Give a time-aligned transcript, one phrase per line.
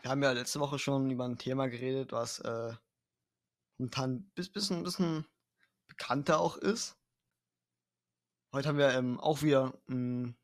[0.00, 2.72] Wir haben ja letzte Woche schon über ein Thema geredet, was äh,
[3.78, 5.26] momentan bis bisschen, bisschen
[5.86, 6.96] bekannter auch ist.
[8.52, 10.36] Heute haben wir ähm, auch wieder ein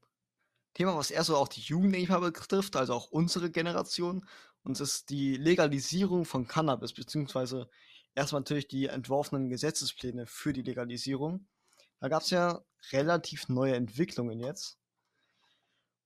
[0.74, 4.26] Thema, was eher so auch die Jugend denke ich mal, betrifft, also auch unsere Generation.
[4.63, 7.69] Und es ist die Legalisierung von Cannabis, beziehungsweise
[8.15, 11.49] erstmal natürlich die entworfenen Gesetzespläne für die Legalisierung.
[12.01, 14.78] Da gab es ja relativ neue Entwicklungen jetzt.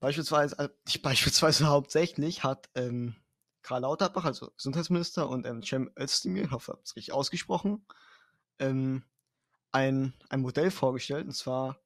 [0.00, 3.14] Beispielsweise, äh, nicht beispielsweise hauptsächlich hat ähm,
[3.62, 7.86] Karl Lauterbach, also Gesundheitsminister, und ähm, Cem Özdemir, ich hoffe, ich habe es richtig ausgesprochen,
[8.58, 9.04] ähm,
[9.70, 11.79] ein, ein Modell vorgestellt, und zwar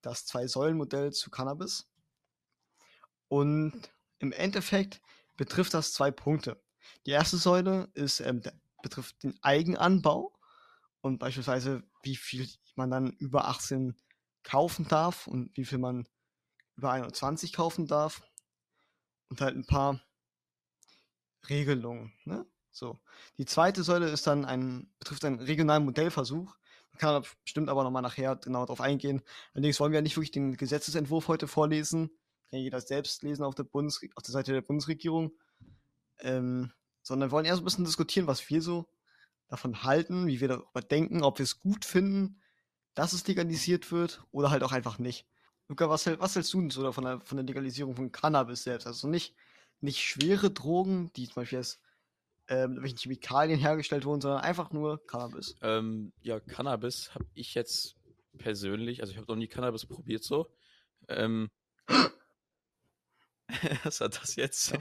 [0.00, 1.88] das Zwei-Säulen-Modell zu Cannabis.
[3.28, 5.00] Und im Endeffekt
[5.36, 6.60] betrifft das zwei Punkte.
[7.06, 8.42] Die erste Säule ist, ähm,
[8.82, 10.32] betrifft den Eigenanbau
[11.00, 13.96] und beispielsweise, wie viel man dann über 18
[14.42, 16.08] kaufen darf und wie viel man
[16.76, 18.22] über 21 kaufen darf.
[19.28, 20.00] Und halt ein paar
[21.48, 22.12] Regelungen.
[22.24, 22.46] Ne?
[22.70, 22.98] So.
[23.38, 26.56] Die zweite Säule ist dann ein, betrifft einen regionalen Modellversuch.
[26.92, 29.22] Man kann bestimmt aber nochmal nachher genau darauf eingehen.
[29.54, 32.10] Allerdings wollen wir ja nicht wirklich den Gesetzesentwurf heute vorlesen.
[32.50, 35.32] Kann jeder selbst lesen auf der, Bundes auf der Seite der Bundesregierung.
[36.20, 36.72] Ähm,
[37.02, 38.88] sondern wollen eher so ein bisschen diskutieren, was wir so
[39.48, 42.40] davon halten, wie wir darüber denken, ob wir es gut finden,
[42.94, 45.26] dass es legalisiert wird oder halt auch einfach nicht.
[45.68, 48.86] Luca, was, was hältst du denn so von der, von der Legalisierung von Cannabis selbst?
[48.86, 49.34] Also nicht,
[49.80, 51.78] nicht schwere Drogen, die zum Beispiel aus
[52.48, 55.54] äh, mit welchen Chemikalien hergestellt wurden, sondern einfach nur Cannabis.
[55.62, 57.96] Ähm, ja, Cannabis habe ich jetzt
[58.38, 60.50] persönlich, also ich habe noch nie Cannabis probiert so.
[61.08, 61.50] Ähm,
[63.84, 64.72] was war das jetzt?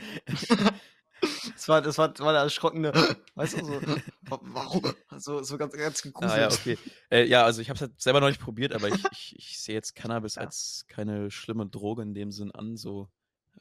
[1.53, 2.93] Das war, das war, das war der erschrockene,
[3.35, 3.81] weißt du, so,
[4.21, 4.93] warum?
[5.17, 6.31] So, so ganz, ganz gegruselt.
[6.31, 6.77] Ah, ja, okay.
[7.09, 9.59] Äh, ja, also ich habe es halt selber noch nicht probiert, aber ich, ich, ich
[9.59, 10.43] sehe jetzt Cannabis ja.
[10.43, 12.77] als keine schlimme Droge in dem Sinn an.
[12.77, 13.09] So,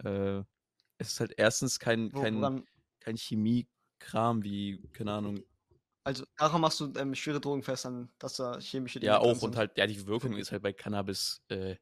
[0.05, 0.43] äh,
[0.99, 2.65] es ist halt erstens kein, kein,
[3.01, 5.41] kein Chemiekram wie, keine Ahnung.
[6.05, 9.43] Also daran machst du ähm, schwere Drogen fest, an, dass da chemische Dinge Ja, auch
[9.43, 11.77] und halt, ja, die Wirkung ist halt bei Cannabis äh,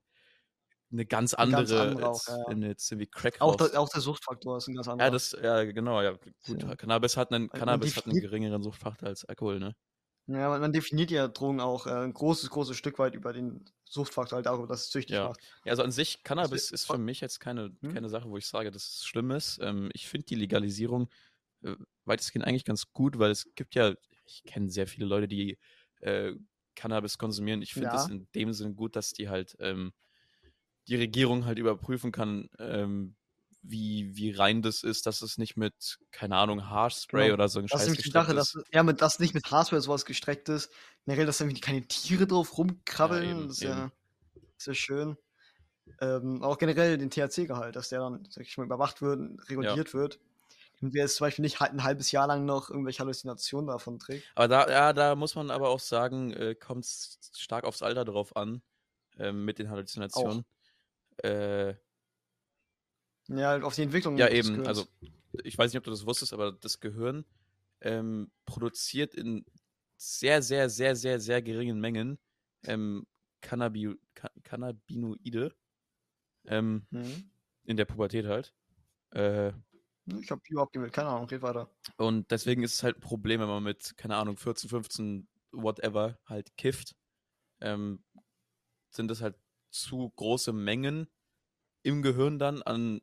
[0.90, 2.50] eine ganz andere, ganz andere auch, ja.
[2.50, 5.08] in jetzt irgendwie Crack auch, der, auch der Suchtfaktor ist ein ganz anderer.
[5.08, 6.16] Ja, das, ja, genau, ja.
[6.46, 6.74] Gut, ja.
[6.76, 9.74] Cannabis hat einen, Cannabis hat einen geringeren Suchtfaktor als Alkohol, ne?
[10.26, 13.64] Ja, man, man definiert ja Drogen auch äh, ein großes, großes Stück weit über den
[13.84, 15.28] Suchtfaktor halt darüber, dass es süchtig ja.
[15.28, 15.40] macht.
[15.64, 17.94] Ja, also an sich, Cannabis ist für mich jetzt keine, hm?
[17.94, 19.58] keine Sache, wo ich sage, dass es schlimm ist.
[19.62, 21.08] Ähm, ich finde die Legalisierung
[21.62, 25.58] äh, weitestgehend eigentlich ganz gut, weil es gibt ja, ich kenne sehr viele Leute, die
[26.00, 26.32] äh,
[26.74, 27.62] Cannabis konsumieren.
[27.62, 28.12] Ich finde es ja.
[28.12, 29.92] in dem Sinne gut, dass die halt ähm,
[30.88, 33.14] die Regierung halt überprüfen kann, ähm,
[33.66, 37.34] wie, wie rein das ist, dass es nicht mit, keine Ahnung, Haarspray genau.
[37.34, 38.54] oder so ein das Scheiß ist die Sache, ist.
[38.54, 40.70] Dass, ja, mit, dass nicht mit Haarspray sowas gestreckt ist.
[41.06, 43.24] Generell, dass irgendwie keine Tiere drauf rumkrabbeln.
[43.24, 43.90] Ja, eben, das ist ja,
[44.58, 45.16] ist ja schön.
[46.00, 49.94] Ähm, auch generell den THC-Gehalt, dass der dann, sag ich mal, überwacht wird, reguliert ja.
[49.94, 50.20] wird.
[50.82, 53.98] Und wer jetzt zum Beispiel nicht halt ein halbes Jahr lang noch irgendwelche Halluzinationen davon
[53.98, 54.26] trägt.
[54.34, 58.04] Aber da, ja, da muss man aber auch sagen, äh, kommt es stark aufs Alter
[58.04, 58.60] drauf an,
[59.18, 60.44] äh, mit den Halluzinationen.
[61.22, 61.24] Auch.
[61.24, 61.76] Äh,
[63.28, 64.16] ja, auf die Entwicklung.
[64.16, 64.66] Ja, eben.
[64.66, 64.86] Also,
[65.42, 67.24] ich weiß nicht, ob du das wusstest, aber das Gehirn
[67.80, 69.44] ähm, produziert in
[69.96, 72.18] sehr, sehr, sehr, sehr, sehr geringen Mengen
[72.64, 73.06] ähm,
[73.40, 73.96] Cannabi
[74.42, 75.54] Cannabinoide.
[76.46, 77.30] Ähm, mhm.
[77.64, 78.54] In der Pubertät halt.
[79.10, 79.52] Äh,
[80.06, 81.70] ich habe überhaupt gewählt, keine Ahnung, red weiter.
[81.96, 86.18] Und deswegen ist es halt ein Problem, wenn man mit, keine Ahnung, 14, 15, whatever,
[86.26, 86.94] halt kifft.
[87.60, 88.04] Ähm,
[88.90, 89.36] sind das halt
[89.70, 91.08] zu große Mengen
[91.82, 93.00] im Gehirn dann an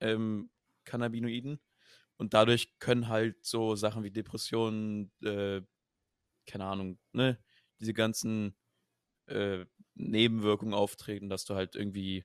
[0.00, 0.50] ähm,
[0.84, 1.60] Cannabinoiden.
[2.16, 5.60] Und dadurch können halt so Sachen wie Depressionen, äh,
[6.46, 7.38] keine Ahnung, ne,
[7.80, 8.56] diese ganzen
[9.26, 12.24] äh, Nebenwirkungen auftreten, dass du halt irgendwie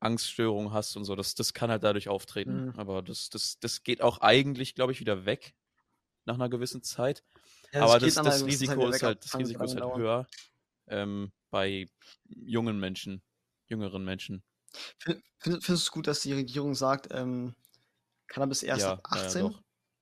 [0.00, 1.14] Angststörungen hast und so.
[1.14, 2.66] Das, das kann halt dadurch auftreten.
[2.66, 2.78] Mhm.
[2.78, 5.54] Aber das, das, das geht auch eigentlich, glaube ich, wieder weg
[6.24, 7.22] nach einer gewissen Zeit.
[7.72, 10.26] Ja, Aber das, das Risiko ist halt, das Risiko ist halt höher
[10.88, 11.86] ähm, bei
[12.24, 13.22] jungen Menschen,
[13.68, 14.42] jüngeren Menschen.
[15.38, 17.54] Findest du es gut, dass die Regierung sagt, ähm,
[18.28, 19.46] Cannabis erst ja, ab 18?
[19.46, 19.52] Ja,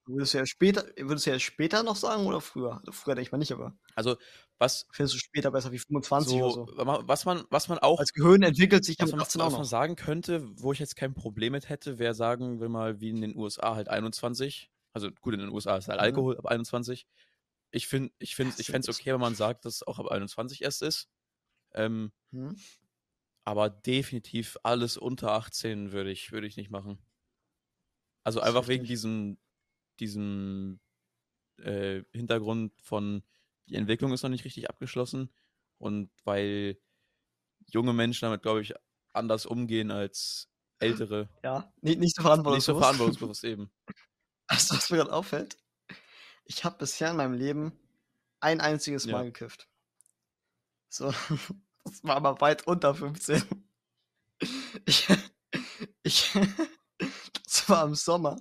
[0.06, 2.78] würdest, du ja später, würdest du ja später noch sagen oder früher?
[2.78, 3.75] Also früher denke ich mal nicht, aber.
[3.94, 4.17] Also,
[4.58, 4.87] was.
[4.93, 7.06] Findest du später besser wie 25 so, oder so?
[7.08, 7.99] Was man, was man auch.
[7.99, 11.14] Als Gehirn entwickelt sich was man, 18 was man sagen könnte, wo ich jetzt kein
[11.14, 14.70] Problem mit hätte, wäre sagen wir mal, wie in den USA halt 21.
[14.93, 16.05] Also, gut, in den USA ist halt mhm.
[16.05, 17.06] Alkohol ab 21.
[17.73, 20.08] Ich finde, ich finde, ich fände es okay, wenn man sagt, dass es auch ab
[20.08, 21.08] 21 erst ist.
[21.73, 22.56] Ähm, hm?
[23.44, 26.98] Aber definitiv alles unter 18 würde ich, würde ich nicht machen.
[28.22, 29.38] Also einfach wegen diesem,
[29.98, 30.81] diesem
[31.58, 33.22] äh, Hintergrund von,
[33.66, 35.31] die Entwicklung ist noch nicht richtig abgeschlossen
[35.78, 36.78] und weil
[37.66, 38.75] junge Menschen damit, glaube ich,
[39.12, 40.48] anders umgehen als
[40.78, 41.28] ältere.
[41.42, 42.58] Ja, nicht, nicht so verantwortungsbewusst.
[42.58, 43.70] Nicht so verantwortungsbewusst eben.
[44.48, 45.56] Weißt du, was mir gerade auffällt?
[46.44, 47.72] Ich habe bisher in meinem Leben
[48.40, 49.12] ein einziges Ja.
[49.12, 49.69] Mal gekifft.
[50.88, 51.12] So,
[51.85, 53.43] das war aber weit unter 15.
[54.87, 55.09] Ich,
[56.03, 56.32] ich,
[57.44, 58.41] das war im Sommer,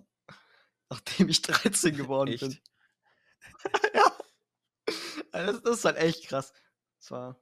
[0.90, 2.52] nachdem ich 13 geworden bin.
[2.52, 2.62] Echt?
[3.94, 4.18] ja.
[5.32, 6.54] Also Das, das ist halt echt krass.
[7.00, 7.40] Das war,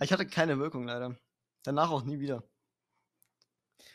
[0.00, 1.16] ich hatte keine Wirkung leider.
[1.62, 2.42] Danach auch nie wieder.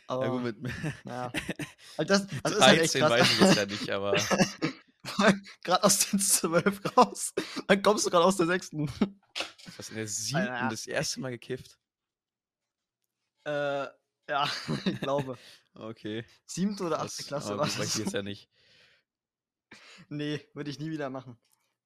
[0.08, 0.58] Aber, Ja, gut, mit
[1.06, 1.32] naja.
[1.98, 3.12] Also das, das ist halt echt 13 krass.
[3.12, 4.12] weiß ich jetzt ja nicht, aber
[5.64, 7.34] gerade aus den 12 raus.
[7.68, 8.72] Dann kommst du gerade aus der 6.
[9.78, 10.70] was in der siebten ja.
[10.70, 11.78] das erste Mal gekifft.
[13.46, 13.88] äh,
[14.28, 14.50] ja,
[14.86, 15.38] ich glaube.
[15.74, 16.26] Okay.
[16.46, 18.50] Siebte oder achte Klasse aber war weiß ich jetzt ja nicht.
[20.10, 21.38] Nee, würde ich nie wieder machen.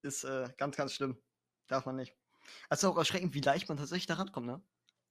[0.02, 1.22] Ist äh, ganz, ganz schlimm.
[1.68, 2.16] Darf man nicht.
[2.68, 4.62] Also auch erschreckend, wie leicht man tatsächlich da rankommt, ne?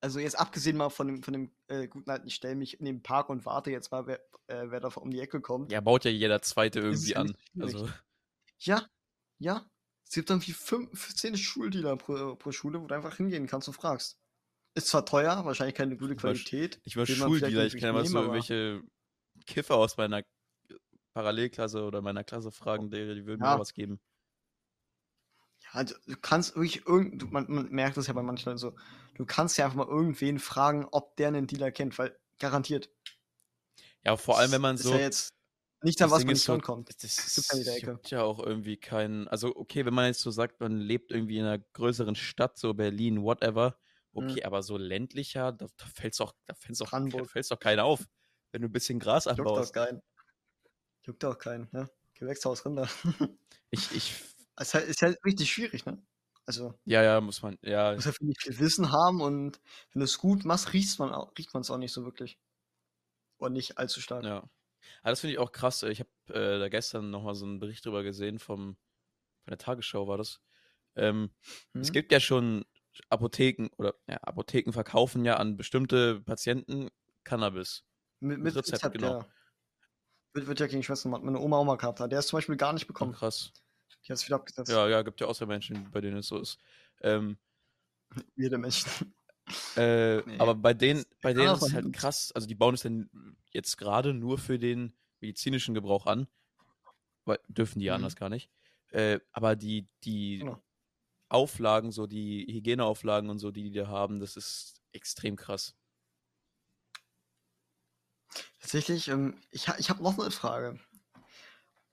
[0.00, 2.86] Also jetzt abgesehen mal von dem, von dem äh, guten alten, ich stelle mich in
[2.86, 5.72] den Park und warte jetzt mal, wer, äh, wer da um die Ecke kommt.
[5.72, 7.36] Ja, baut ja jeder zweite irgendwie ja an.
[7.58, 7.88] Also,
[8.58, 8.88] Ja,
[9.38, 9.68] ja.
[10.08, 13.74] Es gibt irgendwie fünf, zehn Schuldealer pro, pro Schule, wo du einfach hingehen kannst und
[13.74, 14.18] fragst.
[14.74, 16.80] Ist zwar teuer, wahrscheinlich keine gute Qualität.
[16.84, 18.82] mal will man vielleicht Schuldealer, ich kann einfach so irgendwelche
[19.46, 20.22] Kiffer aus meiner
[21.12, 23.56] Parallelklasse oder meiner Klasse fragen, die, die würden mir Ja.
[23.56, 24.00] auch was geben.
[25.74, 28.58] Ja, du, du kannst wirklich irgend, du, man, man merkt das ja bei manchen Leuten
[28.58, 28.74] so,
[29.14, 32.90] du kannst ja einfach mal irgendwen fragen, ob der einen Dealer kennt, weil garantiert.
[34.04, 34.94] Ja, vor allem, wenn man so.
[34.94, 35.28] ja
[35.82, 36.88] nicht an was man ist nicht so, rankommt.
[37.02, 37.86] Das gibt's ja Ecke.
[37.92, 39.28] juckt auch irgendwie keinen.
[39.28, 42.74] Also, okay, wenn man jetzt so sagt, man lebt irgendwie in einer größeren Stadt, so
[42.74, 43.78] Berlin, whatever.
[44.12, 46.92] Okay, aber so ländlicher, da, da fällt's doch, da fällt's doch,
[47.26, 48.08] fällt's doch keiner auf,
[48.52, 49.72] wenn du ein bisschen Gras Juckt auch anbaust.
[49.72, 50.02] keinen.
[51.04, 51.90] Juckt auch keinen, ne?
[52.14, 52.88] Gewächshaus Rinder.
[53.70, 54.14] Ich, ich,
[54.56, 56.02] Es ist halt, ist halt richtig schwierig, ne?
[56.46, 59.60] Also, ja, ja, muss man, ja, du musst ja viel, viel Wissen haben und
[59.92, 62.38] wenn du es gut machst, riecht man auch, riecht man es auch nicht so wirklich.
[63.38, 64.24] Und nicht allzu stark.
[64.24, 64.48] Ja.
[65.02, 65.82] Aber das finde ich auch krass.
[65.84, 68.76] Ich habe äh, da gestern nochmal so einen Bericht drüber gesehen vom,
[69.44, 70.40] von der Tagesschau war das.
[70.96, 71.30] Ähm,
[71.80, 71.92] Es Hm?
[71.92, 72.64] gibt ja schon
[73.10, 76.88] Apotheken oder ja, Apotheken verkaufen ja an bestimmte Patienten
[77.24, 77.84] Cannabis.
[78.20, 79.20] mit, mit Rezept, Rezept, genau.
[79.20, 79.26] ja.
[80.34, 81.24] Wird, wird ja gegen Schwestern gemacht.
[81.24, 82.12] Meine Oma auch mal gehabt hat.
[82.12, 83.12] Der ist zum Beispiel gar nicht Oh, bekommen.
[83.12, 83.52] krass.
[84.04, 84.70] Die hat es wieder abgesetzt.
[84.70, 86.58] Ja, ja, gibt ja auch so Menschen, bei denen es so ist.
[87.00, 87.38] Ähm,
[88.36, 89.14] Jede Menschen.
[89.76, 92.32] Äh, Nee, aber bei denen, bei denen ist es halt krass.
[92.32, 96.28] Also die bauen es dann jetzt gerade nur für den medizinischen Gebrauch an.
[97.24, 97.96] Weil dürfen die ja Mhm.
[97.96, 98.50] anders gar nicht.
[98.90, 100.62] Äh, aber die, die Genau.
[101.28, 105.74] Auflagen, so die Hygieneauflagen und so, die die da haben, das ist extrem krass.
[108.60, 110.78] Tatsächlich, ähm, ich, ich habe noch eine Frage.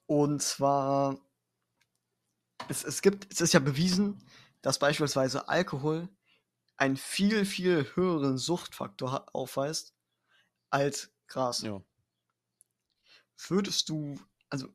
[0.07, 1.17] Und zwar,
[2.69, 4.23] es, es gibt, es ist ja bewiesen,
[4.61, 6.07] dass beispielsweise Alkohol
[6.77, 9.95] einen viel, viel höheren Suchtfaktor aufweist
[10.69, 11.61] als Gras.
[11.61, 11.81] Ja.
[13.47, 14.19] Würdest du,
[14.49, 14.67] also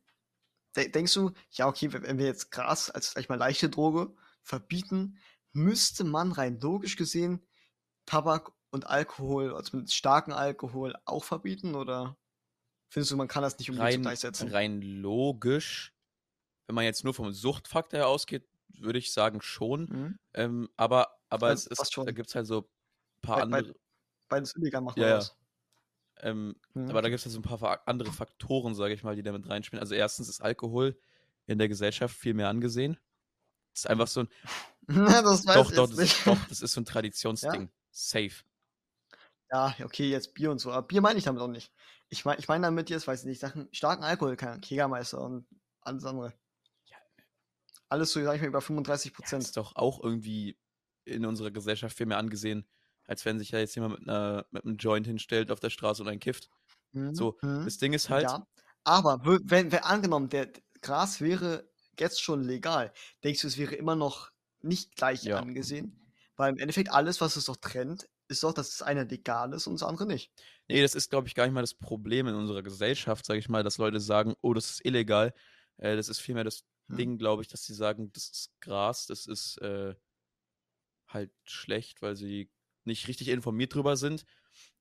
[0.76, 4.14] de denkst du, ja, okay, wenn wir jetzt Gras als, sag ich mal, leichte Droge
[4.42, 5.18] verbieten,
[5.52, 7.46] müsste man rein logisch gesehen
[8.06, 11.74] Tabak und Alkohol, also mit starken Alkohol auch verbieten?
[11.74, 12.16] Oder
[12.88, 14.48] findest du, man kann das nicht unbedingt Rein, gleichsetzen?
[14.48, 15.92] rein logisch,
[16.66, 19.82] wenn man jetzt nur vom Suchtfaktor her ausgeht, würde ich sagen schon.
[19.82, 20.18] Mhm.
[20.34, 22.06] Ähm, aber aber Also es ist, schon.
[22.06, 22.64] da gibt es halt so ein
[23.22, 23.74] paar bei- andere.
[24.28, 25.16] Beides illegal machen Ja, ja.
[25.16, 25.36] was?
[26.18, 29.16] Ähm, Mhm, Aber da gibt es halt so ein paar andere Faktoren, sage ich mal,
[29.16, 29.80] die da mit reinspielen.
[29.80, 31.00] Also erstens ist Alkohol
[31.46, 32.98] in der Gesellschaft viel mehr angesehen.
[33.72, 34.28] Das ist einfach so ein,
[34.88, 36.12] das weiß doch, ich doch, das, nicht.
[36.18, 37.70] ist, doch, das ist so ein Traditionsding.
[37.90, 38.34] Safe.
[39.50, 40.70] Ja, okay, jetzt Bier und so.
[40.70, 41.72] Aber Bier meine ich damit auch nicht.
[42.08, 45.46] Ich meine ich mein damit jetzt, weiß ich nicht, Sachen, starken Alkohol, kein Jägermeister und
[45.80, 46.34] alles andere.
[46.84, 46.96] Ja.
[47.88, 49.42] Alles so, sag ich mal, über 35 Ja, Prozent.
[49.42, 50.56] ist doch auch irgendwie
[51.10, 52.68] in unserer Gesellschaft viel mehr angesehen,
[53.04, 56.02] als wenn sich da jetzt jemand mit, einer, mit einem Joint hinstellt auf der Straße
[56.02, 56.50] und einen kifft.
[56.92, 57.64] Mhm, So, mhm.
[57.64, 58.46] das Ding ist halt, Ja,
[58.84, 60.50] aber wenn, wenn angenommen, der
[60.82, 62.92] Gras wäre jetzt schon legal,
[63.24, 64.30] denkst du, es wäre immer noch
[64.62, 65.36] nicht gleich Ja.
[65.36, 66.00] angesehen?
[66.36, 69.66] Weil im Endeffekt alles, was es doch trennt, ist doch, dass das eine legal ist
[69.66, 70.32] und das andere nicht.
[70.68, 73.48] nee, das ist, glaube ich, gar nicht mal das Problem in unserer Gesellschaft, sage ich
[73.48, 75.34] mal, dass Leute sagen, oh, das ist illegal.
[75.78, 76.96] Äh, das ist vielmehr das Hm.
[76.98, 79.94] Ding, glaube ich, dass sie sagen, das ist Gras, das ist äh,
[81.12, 82.50] halt schlecht, weil sie
[82.84, 84.24] nicht richtig informiert drüber sind.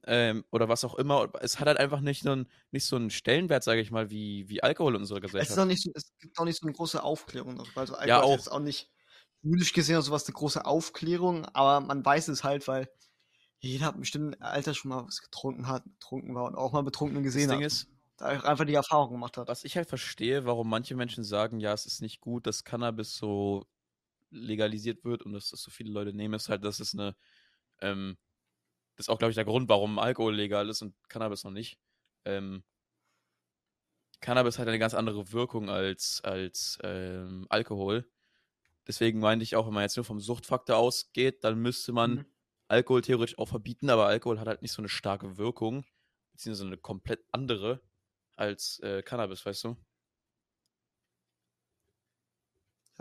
[0.06, 1.32] Ähm, oder was auch immer.
[1.42, 4.50] Es hat halt einfach nicht so, ein, nicht so einen Stellenwert, sage ich mal, wie,
[4.50, 5.60] wie Alkohol in unserer Es, ist Gesellschaft.
[5.60, 7.82] auch nicht so, es gibt auch nicht so eine große Aufklärung darüber.
[7.82, 8.46] Also Ja, Alkohol ist auch.
[8.46, 8.92] jetzt auch nicht
[9.42, 12.90] juristisch gesehen oder sowas eine große Aufklärung, aber man weiß es halt, weil
[13.60, 16.84] jeder ab bestimmt im Alter schon mal was getrunken hat, betrunken war und auch mal
[16.84, 17.62] betrunken Das gesehen Ding hat.
[17.62, 19.50] ist, da einfach die Erfahrung gemacht hat.
[19.50, 23.16] was ich halt verstehe, warum manche Menschen sagen, ja, es ist nicht gut, dass Cannabis
[23.16, 23.66] so
[24.32, 27.16] legalisiert wird und dass das so viele Leute nehmen, ist halt, dass es eine,
[27.82, 28.18] ähm,
[28.98, 31.80] das ist auch, glaube ich, der Grund, warum Alkohol legal ist und Cannabis noch nicht.
[32.26, 32.64] Ähm,
[34.22, 38.10] Cannabis hat eine ganz andere Wirkung als, als ähm, Alkohol.
[38.88, 42.26] Deswegen meinte ich auch, wenn man jetzt nur vom Suchtfaktor ausgeht, dann müsste man Mhm.
[42.70, 45.86] Alkohol theoretisch auch verbieten, aber Alkohol hat halt nicht so eine starke Wirkung,
[46.34, 47.82] beziehungsweise eine komplett andere
[48.36, 49.78] als äh, Cannabis, weißt du?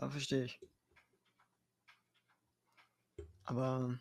[0.00, 0.60] Ja, verstehe ich.
[3.48, 3.98] Aber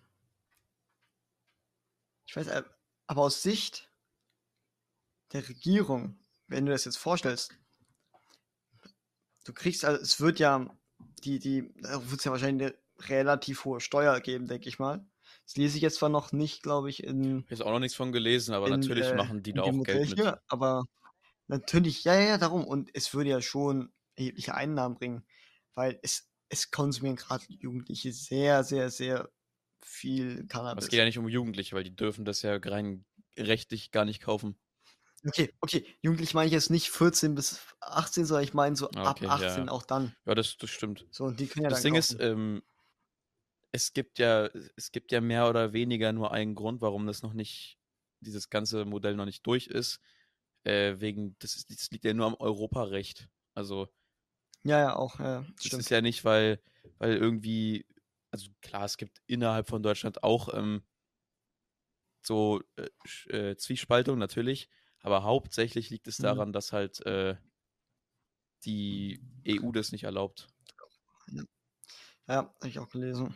[2.28, 2.64] ich weiß, äh,
[3.08, 3.90] aber aus Sicht
[5.32, 7.54] der Regierung, wenn du das jetzt vorstellst,
[9.46, 10.70] du kriegst, also es wird ja
[11.24, 15.06] die, die, da wird es ja wahrscheinlich eine relativ hohe Steuer geben, denke ich mal.
[15.46, 17.80] Das lese ich jetzt zwar noch nicht, glaube ich, in, Ich habe jetzt auch noch
[17.80, 20.20] nichts von gelesen, aber in, natürlich äh, machen die da auch Modell Geld mit.
[20.20, 20.84] hier, aber
[21.48, 22.66] natürlich, ja, ja, ja, darum.
[22.66, 25.26] Und es würde ja schon erhebliche Einnahmen bringen,
[25.74, 29.30] weil es, es konsumieren gerade Jugendliche sehr, sehr, sehr
[29.84, 30.86] viel Aber Cannabis.
[30.86, 33.06] es geht ja nicht um Jugendliche, weil die dürfen das ja rein
[33.38, 34.58] rechtlich gar nicht kaufen.
[35.26, 39.04] Okay, okay, Jugendlich meine ich jetzt nicht 14 bis 18, sondern ich meine so Ah,
[39.04, 39.70] ab okay, ja, 18 ja.
[39.70, 40.16] auch dann.
[40.26, 41.08] Ja, das, das stimmt.
[41.12, 42.22] So, und die können ja Das Ding ist, kaufen.
[42.22, 42.64] ähm,
[43.72, 47.34] es gibt ja, es gibt ja mehr oder weniger nur einen Grund, warum das noch
[47.34, 47.80] nicht,
[48.22, 50.00] dieses ganze Modell noch nicht durch ist.
[50.64, 53.30] Äh, wegen, das, ist, das liegt ja nur am Europarecht.
[53.54, 53.90] Also
[54.64, 55.84] Ja, ja, auch, ja, das stimmt.
[55.84, 56.62] ist ja nicht, weil,
[56.98, 57.86] weil irgendwie,
[58.32, 60.84] also klar, es gibt innerhalb von Deutschland auch ähm,
[62.22, 64.70] so äh, äh, Zwiespaltung natürlich,
[65.02, 66.24] aber hauptsächlich liegt es Mhm.
[66.24, 67.36] daran, dass halt äh,
[68.66, 70.50] die EU das nicht erlaubt.
[72.28, 73.34] Ja, habe ich auch gelesen.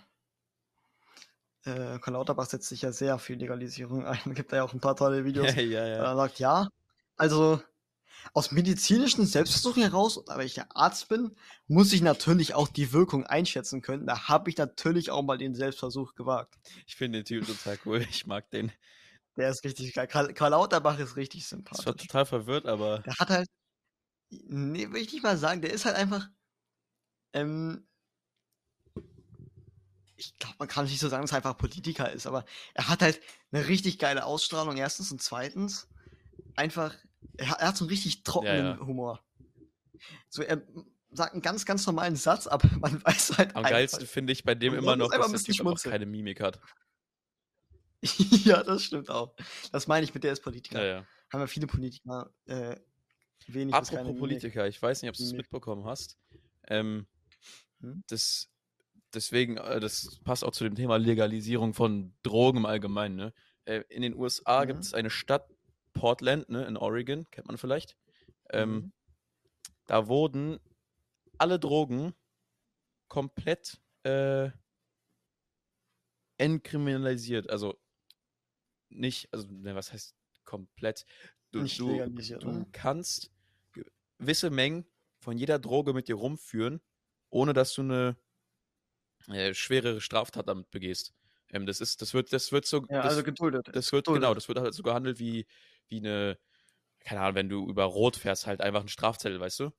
[1.64, 4.20] Äh, Karl Lauterbach setzt sich ja sehr für Legalisierung ein.
[4.36, 5.56] Gibt da ja auch ein paar tolle Videos.
[5.56, 6.04] ja, ja, ja.
[6.04, 6.68] er sagt, ja,
[7.18, 7.62] also
[8.34, 11.36] aus medizinischen Selbstversuchen heraus, und da ich ja Arzt bin,
[11.68, 14.06] muss ich natürlich auch die Wirkung einschätzen können.
[14.08, 16.58] Da habe ich natürlich auch mal den Selbstversuch gewagt.
[16.86, 18.06] Ich finde den Typ total cool.
[18.10, 18.72] Ich mag den.
[19.38, 20.08] Der ist richtig geil.
[20.08, 22.08] Karl, Karl Lauterbach ist richtig Das war sympathisch.
[22.08, 23.50] total verwirrt, aber Der hat halt,
[24.30, 26.28] nee, will ich nicht mal sagen, der ist halt einfach,
[27.34, 27.88] ähm,
[30.16, 33.01] ich glaube, man kann nicht so sagen, dass er einfach Politiker ist, aber er hat
[33.01, 35.88] halt eine richtig geile Ausstrahlung, erstens und zweitens,
[36.56, 36.94] einfach,
[37.38, 38.80] er, hat- er hat so einen richtig trockenen ja.
[38.80, 39.24] Humor.
[40.30, 40.62] So, er
[41.12, 43.72] sagt einen ganz, ganz normalen Satz, aber man weiß halt am einfach.
[43.72, 45.92] geilsten finde ich bei dem immer noch, dass bisschen Typ schmunzeln.
[45.92, 46.60] keine Mimik hat.
[48.46, 49.36] ja, das stimmt auch.
[49.72, 50.80] Das meine ich mit der ist Politiker.
[50.84, 51.06] Ja, ja.
[51.32, 52.75] Haben ja viele Politiker, äh,
[53.48, 54.18] wenig Apropos.
[54.18, 56.18] Politiker, ich weiß nicht, ob du es mitbekommen hast.
[56.68, 57.08] Ähm,
[57.82, 58.04] Hm?
[58.08, 58.50] das,
[59.13, 63.16] deswegen, äh, das passt auch zu dem Thema Legalisierung von Drogen im Allgemeinen.
[63.16, 63.34] Ne?
[63.66, 64.68] Äh, in den USA Mhm.
[64.68, 65.48] gibt es eine Stadt,
[65.94, 67.98] Portland, ne, in Oregon, kennt man vielleicht.
[68.52, 68.92] Ähm, Mhm.
[69.86, 70.60] Da wurden
[71.38, 72.14] alle Drogen
[73.10, 74.52] komplett äh,
[76.38, 77.50] entkriminalisiert.
[77.50, 77.80] Also
[78.90, 81.06] nicht, also ne, was heißt komplett?
[81.52, 82.02] Du, du,
[82.40, 83.32] du kannst
[83.74, 84.86] gewisse Mengen
[85.20, 86.82] von jeder Droge mit dir rumführen,
[87.30, 88.18] ohne dass du eine
[89.28, 91.14] äh, schwerere Straftat damit begehst.
[91.50, 93.68] Ähm, das ist, das wird, das wird so, Ja, das, also geduldet.
[93.72, 94.12] das wird, geduldet.
[94.12, 95.46] genau, das wird halt so gehandelt wie,
[95.92, 96.40] wie eine,
[97.00, 99.72] keine Ahnung, wenn du über Rot fährst, halt einfach ein Strafzettel, weißt du?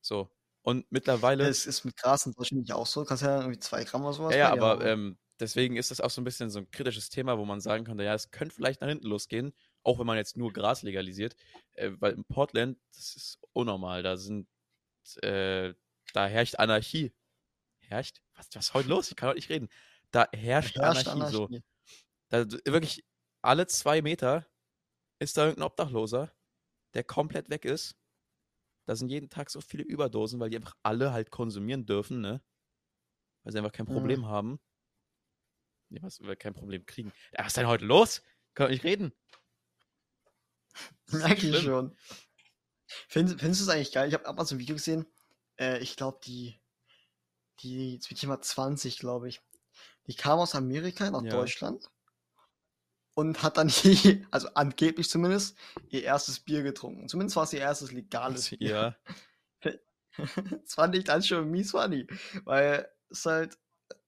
[0.00, 0.30] So.
[0.62, 1.48] Und mittlerweile.
[1.48, 3.04] Es ist mit Gras in Deutschland nicht auch so.
[3.04, 4.34] Kannst ja irgendwie zwei Gramm oder sowas.
[4.34, 7.38] Ja, ja, aber ähm, deswegen ist das auch so ein bisschen so ein kritisches Thema,
[7.38, 10.36] wo man sagen könnte, ja, es könnte vielleicht nach hinten losgehen, auch wenn man jetzt
[10.36, 11.34] nur Gras legalisiert,
[11.72, 14.48] äh, weil in Portland, das ist unnormal, da sind,
[15.22, 15.74] äh,
[16.14, 17.12] da herrscht Anarchie.
[17.80, 18.22] Herrscht?
[18.36, 19.10] Was, was ist heute los?
[19.10, 19.68] Ich kann heute nicht reden.
[20.12, 21.44] Da herrscht, Herrscht Anarchie, so.
[21.46, 21.62] Anarchie.
[22.30, 23.04] Da, d- wirklich,
[23.42, 24.46] alle zwei Meter
[25.22, 26.32] ist da irgendein Obdachloser,
[26.94, 27.96] der komplett weg ist.
[28.86, 32.42] Da sind jeden Tag so viele Überdosen, weil die einfach alle halt konsumieren dürfen, ne?
[33.42, 33.86] Weil sie einfach kein.
[33.86, 34.60] Problem haben.
[35.88, 37.12] Nee, was, kein Problem kriegen.
[37.32, 38.22] Ja, was ist denn heute los?
[38.54, 39.12] Kann doch nicht reden.
[41.10, 41.96] Merke ich schon.
[43.08, 44.08] Findest, findest du es eigentlich geil?
[44.08, 45.06] Ich habe mal so ein Video gesehen.
[45.58, 46.60] Äh, ich glaube, die,
[47.60, 49.40] die, jetzt bin ich mal 20, glaube ich.
[50.06, 51.30] Die kam aus Amerika nach Ja.
[51.30, 51.90] Deutschland
[53.14, 55.56] und hat dann hier, also angeblich zumindest,
[55.88, 57.08] ihr erstes Bier getrunken.
[57.08, 58.96] Zumindest war es ihr erstes legales Bier.
[59.64, 59.72] Ja,
[60.62, 62.06] Das fand ich dann schon mies funny,
[62.44, 63.56] weil es halt,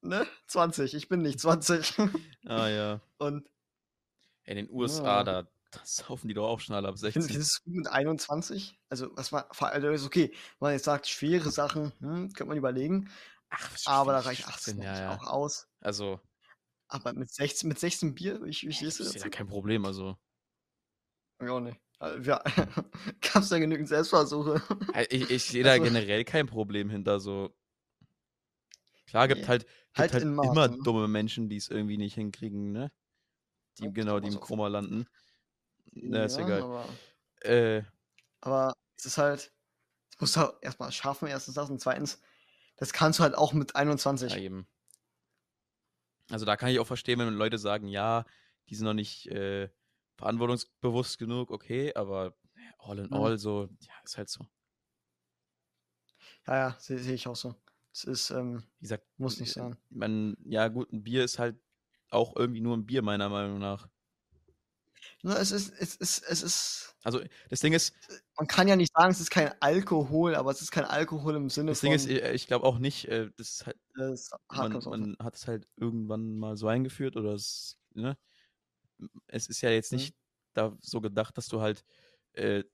[0.03, 1.95] ne, 20, ich bin nicht 20.
[2.47, 3.01] ah ja.
[3.19, 3.49] Und
[4.45, 5.25] In den USA, Ja.
[5.25, 5.49] da,
[5.85, 7.23] saufen die doch auch schon alle ab Findest 16.
[7.33, 8.79] findest du es gut mit 21?
[8.91, 13.11] Also, was man, ist okay, wenn man jetzt sagt, schwere Sachen, hm, könnte man überlegen,
[13.51, 15.17] Ach, aber da reicht 18, 18 ja, ja.
[15.17, 15.69] auch aus.
[15.81, 16.21] Also,
[16.95, 20.17] Aber mit 16, mit 16 Bier, wie, wie stehst du ist ja kein Problem, also.
[21.43, 21.77] Ja.
[21.99, 22.43] Also, ja,
[23.21, 24.63] gab's da genügend Selbstversuche?
[25.11, 27.53] Ich, ich sehe da Also- generell kein Problem hinter so.
[29.07, 30.79] Klar, gibt Nee, halt, gibt halt halt, immer ne?
[30.85, 32.93] dumme Menschen, die es irgendwie nicht hinkriegen, ne?
[33.79, 35.07] Die, Ja, genau, die im Koma landen.
[35.93, 36.63] Na, ist Ja, egal.
[36.63, 36.89] Aber,
[37.41, 37.83] Äh,
[38.41, 39.53] aber es ist halt,
[40.13, 42.21] das musst du halt erstmal schaffen, erstens das und zweitens,
[42.77, 44.33] das kannst du halt auch mit 21.
[44.33, 44.69] Ja, eben.
[46.31, 48.25] Also da kann ich auch verstehen, wenn Leute sagen, ja,
[48.69, 49.69] die sind noch nicht äh,
[50.17, 52.37] verantwortungsbewusst genug, okay, aber
[52.79, 53.13] all in Mhm.
[53.13, 54.47] all so, ja, ist halt so.
[56.47, 57.55] Ja, ja, sehe seh ich auch so.
[57.93, 59.77] Es ist, ähm, Wie gesagt, muss nicht äh, sein.
[59.91, 61.57] man, ja gut, ein Bier ist halt
[62.11, 63.89] auch irgendwie nur ein Bier, meiner Meinung nach.
[65.23, 67.21] Ne, es ist, es ist, es ist, Also
[67.51, 67.95] das Ding ist,
[68.39, 71.51] man kann ja nicht sagen, es ist kein Alkohol, aber es ist kein Alkohol im
[71.51, 74.13] Sinne das von, Ding ist, äh, ich glaube auch nicht, äh, das ist halt, äh,
[74.13, 78.19] ist man, man hat es halt irgendwann mal so eingeführt oder es, ne?
[79.27, 79.93] Es ist ja jetzt Mhm.
[79.93, 80.15] nicht
[80.55, 81.85] da so gedacht, dass du halt
[82.33, 82.65] äh,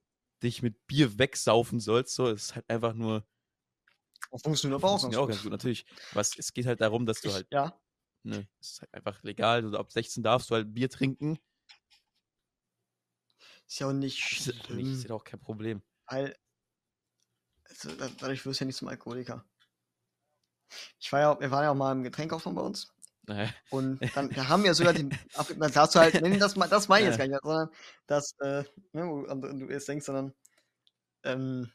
[0.42, 3.26] dich mit Bier wegsaufen sollst, so, es ist halt einfach nur,
[4.30, 5.84] Das funktioniert aber auch funktioniert auch ganz gut, natürlich.
[6.10, 7.80] Was, es geht halt darum, dass du Ich, halt, ja,
[8.24, 11.38] ne, es ist halt einfach legal, du, ab 16 darfst du halt Bier trinken.
[13.70, 15.82] Ist ja auch nicht Ist ja auch nicht, ist schlimm, ja auch kein Problem.
[16.06, 16.36] weil,
[17.64, 19.44] also, da- dadurch wirst du ja nicht zum Alkoholiker.
[20.98, 22.92] Ich war ja, wir waren ja auch mal im Getränkkaufmann bei uns
[23.28, 25.10] Äh, und dann, wir haben ja sogar den,
[25.58, 27.68] dann darfst du halt, nee, das, das meine ich jetzt gar nicht, sondern
[28.06, 30.34] das, äh, ne, wo du jetzt denkst, sondern,
[31.24, 31.72] ähm,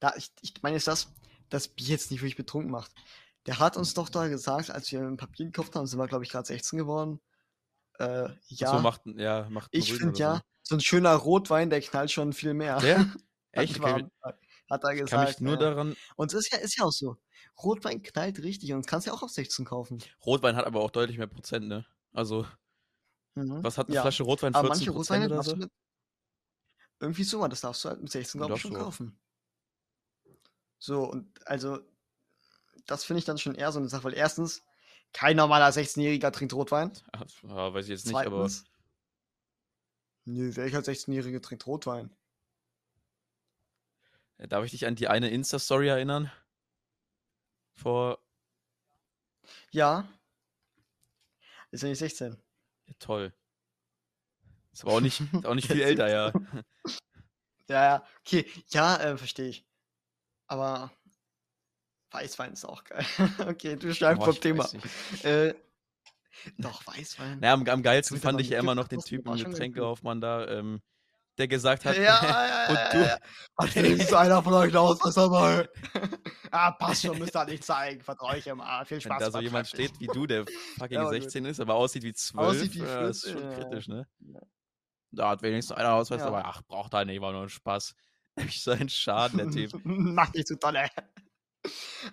[0.00, 1.08] da, ich, ich meine jetzt das,
[1.50, 2.92] das Bier jetzt nicht wirklich betrunken macht.
[3.46, 6.24] Der hat uns doch da gesagt, als wir ein Papier gekauft haben, sind wir, glaube
[6.24, 7.20] ich, gerade 16 geworden.
[7.98, 12.10] Äh, ja, So macht, ja, macht ich finde ja, so ein schöner Rotwein, der knallt
[12.10, 12.80] schon viel mehr.
[12.80, 12.86] So.
[12.86, 13.14] Der?
[13.56, 13.78] Hat, Echt?
[13.80, 14.08] war, Okay,
[14.70, 15.28] hat er ich kann gesagt.
[15.28, 15.58] mich nur ja.
[15.58, 15.96] daran.
[16.16, 17.16] Und es ist ja, ist ja auch so.
[17.62, 20.02] Rotwein knallt richtig und das kannst du ja auch auf 16 kaufen.
[20.26, 21.86] Rotwein hat aber auch deutlich mehr Prozent, ne?
[22.12, 22.46] Also,
[23.36, 23.62] Mhm.
[23.62, 24.02] was hat eine Ja.
[24.02, 24.54] Flasche Rotwein?
[24.54, 25.54] Aber 14 manche Prozent Rotweine oder darfst so?
[25.54, 25.70] du mit.
[26.98, 28.76] Irgendwie so, das darfst du halt mit 16, glaube ich, schon so.
[28.76, 29.20] kaufen.
[30.78, 31.80] So, und also,
[32.86, 34.62] das finde ich dann schon eher so eine Sache, weil erstens,
[35.14, 36.92] kein normaler 16-Jähriger trinkt Rotwein.
[37.44, 38.64] Ja, weiß ich jetzt nicht, aber Zweitens,
[40.26, 42.14] nö, welcher 16-Jährige trinkt Rotwein?
[44.36, 46.30] äh, darf ich dich an die eine Insta-Story erinnern?
[47.76, 48.18] Vor,
[49.70, 50.06] Ja.
[51.70, 52.36] Ist ja nicht 16.
[52.86, 53.32] ja, toll.
[54.72, 56.32] Ist aber auch nicht, auch nicht viel älter, ja.
[57.68, 59.66] Ja, ja, okay, ja, äh, verstehe ich.
[60.48, 60.92] Aber
[62.14, 63.04] Weißwein ist auch geil.
[63.48, 64.68] okay, du schreibst vom Thema.
[65.22, 65.54] Äh,
[66.58, 67.40] doch, Weißwein.
[67.40, 69.52] Naja, am, am geilsten fand aber ich ja immer noch den Typen im gut.
[69.52, 70.80] Getränkekaufmann da, ähm,
[71.38, 73.98] der gesagt hat, Ja, ja, und ja, du, ja, ja.
[73.98, 75.68] Will einer von euch aus, was mal?
[76.50, 78.02] ah, passt schon, müsst ihr nicht zeigen.
[78.02, 78.84] Vertraue ich immer.
[78.84, 79.18] Viel wenn Spaß.
[79.18, 80.44] da so jemand steht wie du, der
[80.78, 81.22] fucking Ja, aber gut.
[81.22, 84.06] 16 ist, aber aussieht wie 12, Aussieht wie äh, ist 14, schon kritisch, ne?
[85.10, 87.94] Da hat wenigstens einer Ausweis, aber ach, braucht er nicht, war nur ein Spaß.
[88.36, 89.80] Ich so ein Schaden, der Typ.
[89.84, 90.88] Mach nicht zu dolle.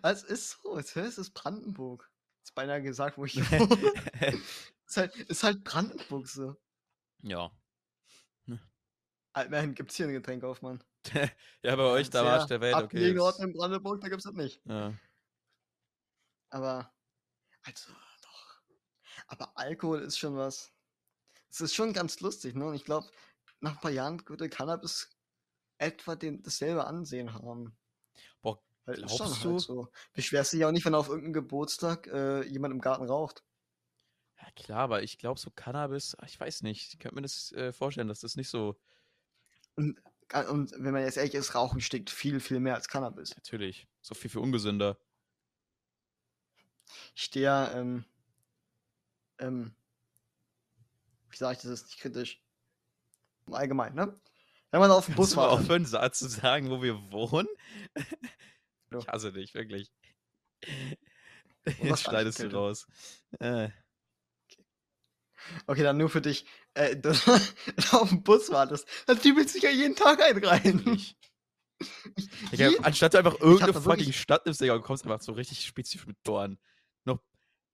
[0.04, 2.10] Es ist so, es ist Brandenburg.
[2.44, 4.42] Ist beinahe gesagt, wo ich wohne.
[4.88, 6.56] ist, halt, ist halt Brandenburg so.
[7.22, 7.52] ja.
[9.34, 10.84] Immerhin gibt es hier einen Getränkaufmann.
[11.64, 13.18] ja, bei euch, da war ich der Welt, okay.
[13.18, 14.62] Ort in Brandenburg, da gibt es das nicht.
[14.66, 14.94] Ja.
[16.50, 16.94] Aber,
[17.64, 18.62] also, doch.
[19.28, 20.74] Aber Alkohol ist schon was.
[21.50, 22.66] Es ist schon ganz lustig, ne?
[22.66, 23.10] Und ich glaube,
[23.62, 25.10] nach ein paar Jahren würde Cannabis
[25.78, 27.78] etwa den, dasselbe Ansehen haben.
[28.86, 29.60] Weil ist glaubst halt du?
[29.60, 29.92] so.
[30.14, 33.44] Beschwerst dich ja auch nicht, wenn auf irgendeinem Geburtstag äh, jemand im Garten raucht.
[34.42, 37.52] ja, klar, aber ich glaube, so Cannabis, ah, ich weiß nicht, ich könnte mir das
[37.54, 38.76] äh, vorstellen, dass das nicht so,
[40.28, 43.36] Ga- Und wenn man jetzt ehrlich ist, Rauchen stinkt viel, viel mehr als Cannabis.
[43.36, 44.98] natürlich, so viel für ungesünder.
[47.16, 48.06] Ich stehe ja, ähm,
[49.40, 49.74] ähm,
[51.30, 52.44] wie sage ich das jetzt nicht kritisch?
[53.48, 54.20] Im Allgemeinen, ne?
[54.72, 55.52] Wenn man auf dem Bus war.
[55.52, 57.48] aufhören, zu sagen, wo wir wohnen?
[59.00, 59.92] Ich hasse dich, wirklich.
[61.82, 62.88] Jetzt schneidest du raus.
[63.40, 63.70] Äh,
[65.66, 66.46] Okay, dann nur für dich.
[66.76, 68.88] Äh, du, auf dem Bus wartest.
[69.08, 70.84] Da dübelt sich ja jeden Tag ein rein.
[70.96, 71.16] Ich,
[72.52, 75.32] jeden- anstatt du einfach irgendeine da wirklich- fucking Stadt nimmst, Digga, und kommst einfach so
[75.32, 76.60] richtig spezifisch mit Dorn.
[77.06, 77.20] Noch,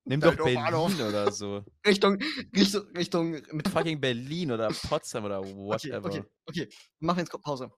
[0.06, 1.66] nimm doch Berlin oder so.
[1.86, 2.18] Richtung,
[2.56, 6.06] Richtung, Richtung, mit Fucking Berlin oder Potsdam oder Okay, whatever.
[6.08, 6.70] okay, okay.
[7.00, 7.72] Machen wir jetzt kurz Pause.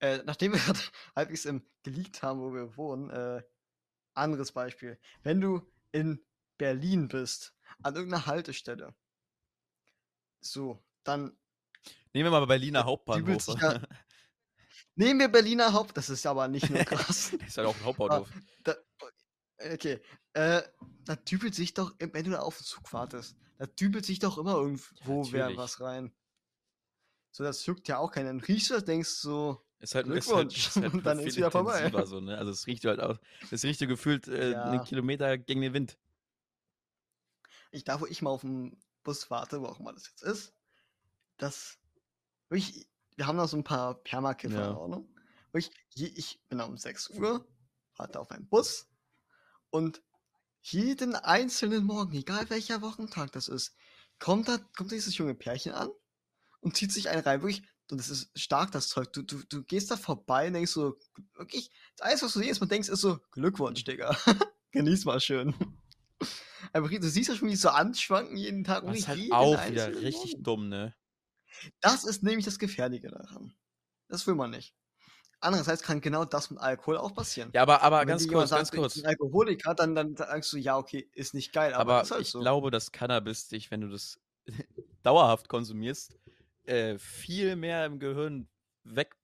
[0.00, 0.78] Äh, nachdem wir gerade
[1.16, 3.42] halbwegs im geleakt haben, wo wir wohnen, äh,
[4.14, 4.98] anderes Beispiel.
[5.22, 6.24] Wenn du in
[6.58, 8.94] Berlin bist, an irgendeiner Haltestelle,
[10.40, 11.36] so, dann
[12.12, 13.46] Nehmen wir mal Berliner Ja, Hauptbahnhof.
[13.60, 13.80] ja-
[14.96, 17.32] nehmen wir Berliner Haupt, das ist aber nicht nur krass.
[17.32, 18.28] ist halt auch ein Hauptbahnhof.
[18.64, 18.76] da,
[19.72, 20.00] okay,
[20.32, 20.62] äh,
[21.04, 24.38] da dübelt sich doch, wenn du da auf den Zug wartest, da dübelt sich doch
[24.38, 25.58] immer irgendwo wer natürlich.
[25.58, 26.12] was rein.
[27.32, 28.26] So, das juckt ja auch keinen.
[28.26, 30.66] Dann riechst du das, denkst so, Ist halt, ist halt, Glückwunsch.
[30.68, 31.90] ist halt Und dann ist wieder vorbei.
[32.04, 32.36] So, ne?
[32.36, 33.18] Also es riecht halt auch.
[33.50, 34.64] Das riecht gefühlt äh, Ja.
[34.64, 35.96] einen Kilometer gegen den Wind.
[37.72, 40.52] ich da, wo ich mal auf dem Bus warte, wo auch immer das jetzt ist,
[41.38, 41.78] das,
[42.48, 44.70] wirklich, wir haben da so ein paar Permakiffer Ja.
[44.70, 45.16] in Ordnung.
[45.54, 47.46] Ich, ich bin um 6 Uhr,
[47.96, 48.88] warte auf einen Bus
[49.70, 50.02] und
[50.62, 53.74] jeden einzelnen Morgen, egal welcher Wochentag das ist,
[54.18, 55.90] kommt da kommt dieses junge Pärchen an
[56.60, 57.40] und zieht sich einen rein.
[57.42, 59.12] Wirklich, und das ist stark, das Zeug.
[59.12, 60.96] Du, du, du gehst da vorbei und denkst so,
[61.34, 64.16] wirklich, das Einzige, was du jedes Mal denkst, ist so, Glückwunsch, Digga.
[64.72, 65.54] Genieß mal schön.
[66.72, 68.84] Aber du siehst ja schon, wie die so anschwanken jeden Tag.
[68.86, 70.42] Das ist halt auch wieder richtig Morgen.
[70.44, 70.94] dumm, ne?
[71.80, 73.54] Das ist nämlich das Gefährliche daran.
[74.08, 74.74] Das will man nicht.
[75.40, 77.50] Andererseits kann genau das mit Alkohol auch passieren.
[77.54, 78.94] Ja, aber, aber Wenn ganz kurz, ganz sagt, ich kurz.
[78.94, 82.30] bin Alkoholiker, dann, dann sagst du, ja, okay, ist nicht geil, aber, Aber halt ich
[82.30, 82.40] so.
[82.40, 84.20] glaube, dass Cannabis dich, wenn du das
[85.02, 86.18] dauerhaft konsumierst,
[86.64, 88.48] äh, viel mehr im Gehirn
[88.84, 89.16] weg.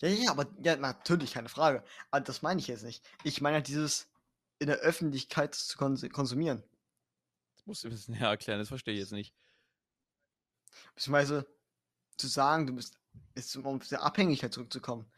[0.00, 1.82] Ja, ja, ja, aber ja, natürlich, keine Frage.
[2.10, 3.04] Aber das meine ich jetzt nicht.
[3.24, 4.08] Ich meine halt dieses
[4.58, 6.62] in der Öffentlichkeit zu kons konsumieren.
[7.56, 9.34] Das musst du ein bisschen näher erklären, das verstehe ich jetzt nicht.
[10.94, 11.46] Beziehungsweise
[12.16, 12.98] zu sagen, du bist,
[13.34, 15.10] jetzt um auf die Abhängigkeit zurückzukommen.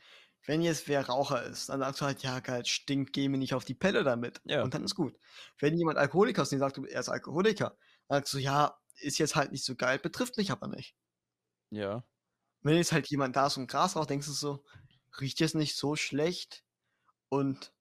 [0.46, 3.54] Wenn jetzt wer Raucher ist, dann sagst du halt, ja, geil, stinkt, geh mir nicht
[3.54, 4.40] auf die Pelle damit.
[4.44, 4.62] Ja.
[4.62, 5.16] Und dann ist gut.
[5.58, 7.76] Wenn jemand Alkoholiker ist und sagt, du- er ist Alkoholiker,
[8.08, 10.94] dann sagst du, ja, ist jetzt halt nicht so geil, betrifft mich aber nicht.
[11.74, 12.04] Ja.
[12.62, 14.64] Wenn jetzt halt jemand da ist und Gras raucht, denkst du so,
[15.20, 16.64] riecht jetzt nicht so schlecht
[17.28, 17.72] und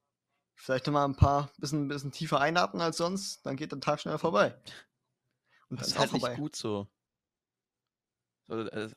[0.56, 4.20] vielleicht nochmal ein paar, bisschen, bisschen tiefer einatmen als sonst, dann geht der Tag schneller
[4.20, 4.58] vorbei.
[5.70, 6.30] Und Das dann ist halt vorbei.
[6.30, 6.88] nicht gut so.
[8.48, 8.90] so äh,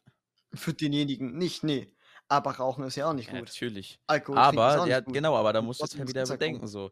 [0.54, 1.92] Für denjenigen nicht, nee.
[2.28, 3.48] Aber Rauchen ist ja auch nicht ja, gut.
[3.48, 4.00] natürlich.
[4.06, 5.14] Alkohol Aber, nicht ja, gut.
[5.14, 6.90] genau, aber da musst du halt wieder bedenken, so.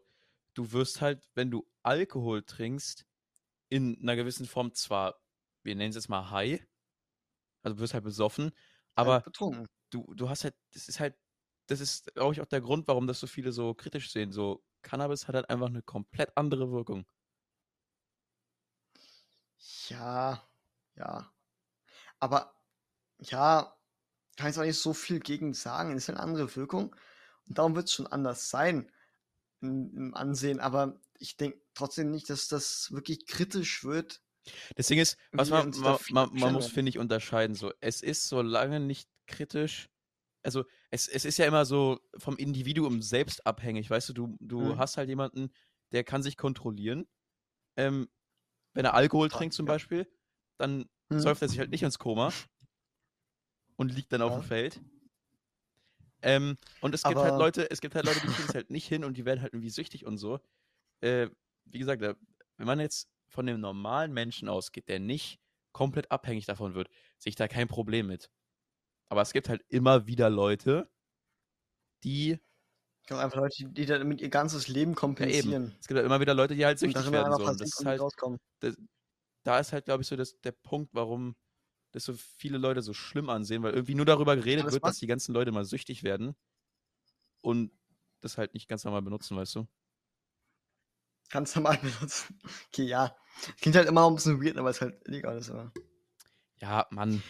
[0.53, 3.05] Du wirst halt, wenn du Alkohol trinkst,
[3.69, 5.19] in einer gewissen Form zwar,
[5.63, 6.65] wir nennen es jetzt mal high,
[7.65, 8.51] also du wirst halt besoffen,
[8.95, 11.15] aber Halt du, du hast halt, das ist halt,
[11.67, 14.31] das ist, glaube ich, auch der Grund, warum das so viele so kritisch sehen.
[14.31, 17.05] So, Cannabis hat halt einfach eine komplett andere Wirkung.
[19.89, 20.47] Ja,
[20.95, 21.31] ja.
[22.19, 22.55] Aber
[23.21, 23.77] ja,
[24.37, 25.93] kann ich auch nicht so viel gegen sagen.
[25.97, 26.95] Es ist eine andere Wirkung.
[27.47, 28.91] Und darum wird es schon anders sein
[29.61, 30.61] im Ansehen.
[30.61, 34.23] Aber ich denke trotzdem nicht, dass das wirklich kritisch wird.
[34.75, 37.55] Das Ding ist, was man, man, man, man muss, finde ich, unterscheiden.
[37.55, 39.89] So, es ist so lange nicht kritisch.
[40.43, 43.89] Also, es, es ist ja immer so vom Individuum selbst abhängig.
[43.89, 44.77] Weißt du, du, du Mhm.
[44.77, 45.51] hast halt jemanden,
[45.91, 47.07] der kann sich kontrollieren.
[47.77, 48.07] Ähm,
[48.73, 49.73] wenn er Alkohol trinkt zum ja.
[49.73, 50.07] Beispiel,
[50.57, 51.19] dann Mhm.
[51.19, 52.31] säuft er sich halt nicht ins Koma
[53.77, 54.39] und liegt dann auf Ja.
[54.39, 54.81] dem Feld.
[56.21, 58.69] Ähm, und es gibt halt Aber- Leute, es gibt halt Leute, die kriegen es halt
[58.69, 60.39] nicht hin und die werden halt irgendwie süchtig und so.
[61.01, 61.29] Äh,
[61.65, 62.15] wie gesagt, wenn
[62.67, 65.39] man jetzt von dem normalen Menschen ausgeht, der nicht
[65.73, 68.31] komplett abhängig davon wird, sehe ich da kein Problem mit.
[69.09, 70.91] Aber es gibt halt immer wieder Leute,
[72.03, 72.39] die,
[73.03, 75.27] Ich glaube einfach Leute, die damit ihr ganzes Leben ja kompensieren.
[75.27, 77.33] eben, es gibt halt immer wieder Leute, die halt süchtig werden.
[77.33, 77.45] einfach So.
[77.45, 78.05] Und das ist halt,
[78.59, 78.75] das,
[79.45, 81.35] da ist halt, glaube ich, so das, der Punkt, warum
[81.93, 84.87] das so viele Leute so schlimm ansehen, weil irgendwie nur darüber geredet das wird, macht-
[84.87, 86.35] dass die ganzen Leute mal süchtig werden
[87.41, 87.71] und
[88.21, 89.67] das halt nicht ganz normal benutzen, weißt du?
[91.29, 92.39] Ganz normal benutzen.
[92.67, 93.15] Okay, ja.
[93.59, 95.49] Klingt halt immer ein bisschen weird, aber es ist halt illegal ist.
[95.49, 95.71] Aber.
[96.61, 97.21] Ja, Mann.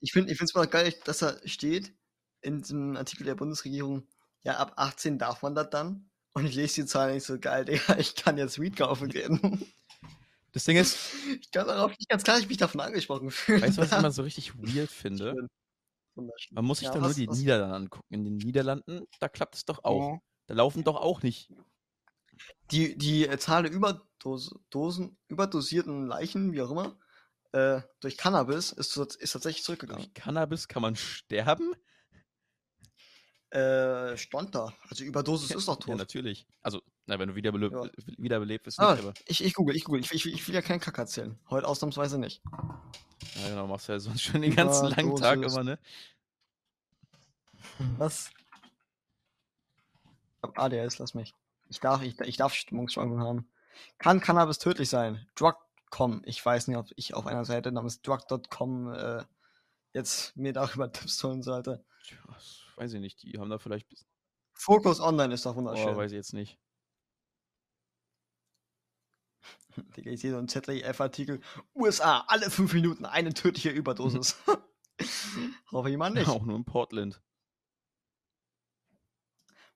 [0.00, 1.94] Ich finde es mal geil, dass da steht
[2.40, 4.06] in diesem Artikel der Bundesregierung,
[4.42, 6.10] ja, ab 18 darf man das dann.
[6.34, 9.64] Und ich lese die Zahlen nicht so geil, Digga, ich kann jetzt Weed kaufen gehen.
[10.52, 10.98] Das Ding ist,
[11.40, 13.62] Ich kann darauf nicht ganz klar, ich mich davon angesprochen fühle.
[13.62, 15.32] weißt du, was ich immer so richtig weird finde?
[15.34, 15.48] Schön.
[16.14, 16.54] Wunderschön.
[16.54, 18.06] Man muss sich Ja, doch nur die Niederlande angucken.
[18.14, 20.12] In den Niederlanden, da klappt es doch auch.
[20.14, 20.18] Ja.
[20.46, 21.50] Da laufen doch auch nicht.
[22.70, 26.96] Die, die äh, Zahl der Überdos Dosen, überdosierten Leichen, wie auch immer,
[27.52, 30.04] äh, durch Cannabis ist, ist tatsächlich zurückgegangen.
[30.04, 31.74] Durch Cannabis kann man sterben?
[33.50, 34.72] Äh, stand da.
[34.88, 35.98] Also Überdosis ist doch Ja, tot.
[35.98, 36.46] natürlich.
[36.62, 37.90] Also, na, wenn du wiederbelebt, Ja.
[38.16, 39.12] wiederbelebt bist, ah, nicht, aber.
[39.26, 40.00] ich, ich google, ich google.
[40.00, 41.38] Ich, ich, ich will ja keinen Kack erzählen.
[41.50, 42.40] Heute ausnahmsweise nicht.
[43.42, 45.52] Ja, genau, machst du ja sonst schon den ganzen langen Tag Überdosis.
[45.52, 45.78] immer, ne?
[47.98, 48.30] Was?
[50.36, 51.34] Ich hab ADS, lass mich.
[51.72, 53.48] Ich darf, ich, ich darf Stimmungsschwankungen haben.
[53.98, 55.26] Kann Cannabis tödlich sein?
[55.34, 56.20] Drug.com.
[56.26, 59.24] Ich weiß nicht, ob ich auf einer Seite namens drug.com äh,
[59.94, 61.82] jetzt mir darüber Tipps holen sollte.
[62.04, 63.22] Tja, das weiß ich nicht.
[63.22, 63.88] Die haben da vielleicht.
[64.52, 65.96] Focus Online ist doch Oh, wunderschön.
[65.96, 66.58] weiß ich jetzt nicht.
[69.96, 71.40] Digga, ich sehe so einen ZDF-Artikel.
[71.74, 74.36] USA, alle fünf Minuten eine tödliche Überdosis.
[75.72, 76.28] Hoffe ich mal nicht.
[76.28, 77.22] Auch nur in Portland.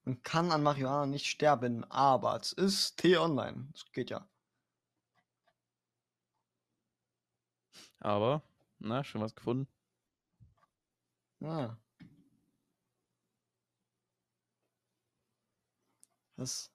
[0.07, 3.69] Man kann an Marihuana nicht sterben, aber es ist T-Online.
[3.73, 4.29] Das geht ja.
[8.01, 8.42] Aber,
[8.79, 9.66] na, schon was gefunden.
[11.40, 11.77] Ah.
[16.37, 16.71] Was?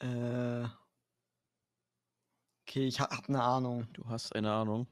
[0.00, 0.64] Äh.
[2.66, 3.86] Okay, ich hab, hab eine Ahnung.
[3.92, 4.86] Du hast eine Ahnung.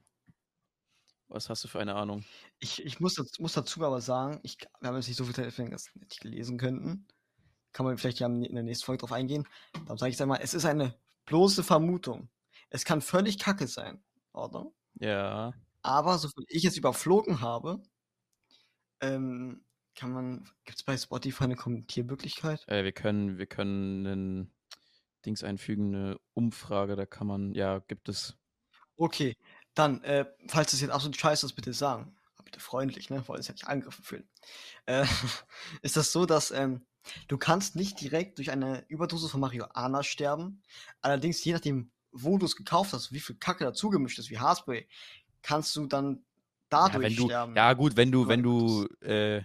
[1.28, 2.24] Was hast du für eine Ahnung?
[2.58, 5.34] Ich, ich muss, dazu, muss dazu aber sagen, ich, wir haben jetzt nicht so viel
[5.34, 7.06] Zeit, dass wir das nicht lesen könnten.
[7.72, 9.46] Kann man vielleicht ja in der nächsten Folge drauf eingehen.
[9.72, 12.30] Darum sage ich einmal, es ist eine bloße Vermutung.
[12.70, 14.72] Es kann völlig kacke sein, oder?
[14.94, 15.52] Ja.
[15.82, 17.82] Aber so viel ich es überflogen habe,
[19.00, 19.64] ähm,
[19.94, 22.64] kann man, gibt es bei Spotify eine Kommentiermöglichkeit?
[22.68, 24.54] Äh, wir können, wir können einen
[25.26, 28.36] Dings einfügen, eine Umfrage, da kann man, ja, gibt es.
[28.96, 29.36] Okay,
[29.78, 32.14] dann, äh, falls es jetzt absolut scheiße ist, bitte sagen.
[32.44, 33.26] Bitte freundlich, ne?
[33.28, 34.28] Wollen es ja nicht angegriffen fühlen.
[34.86, 35.04] Äh,
[35.82, 36.86] ist das so, dass ähm,
[37.28, 40.62] du kannst nicht direkt durch eine Überdosis von Marihuana sterben.
[41.02, 44.88] Allerdings, je nachdem, wo du es gekauft hast, wie viel Kacke dazugemischt ist, wie Haarspray,
[45.42, 46.24] kannst du dann
[46.70, 47.56] dadurch ja, wenn du, sterben.
[47.56, 49.42] Ja, gut, wenn du, wenn du äh,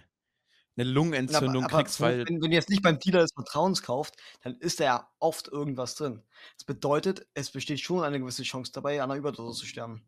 [0.76, 2.26] eine Lungenentzündung aber, aber kriegst, weil.
[2.26, 5.48] Wenn, wenn du jetzt nicht beim Dealer des Vertrauens kauft, dann ist da ja oft
[5.48, 6.22] irgendwas drin.
[6.56, 10.02] Das bedeutet, es besteht schon eine gewisse Chance dabei, an einer Überdosis zu sterben.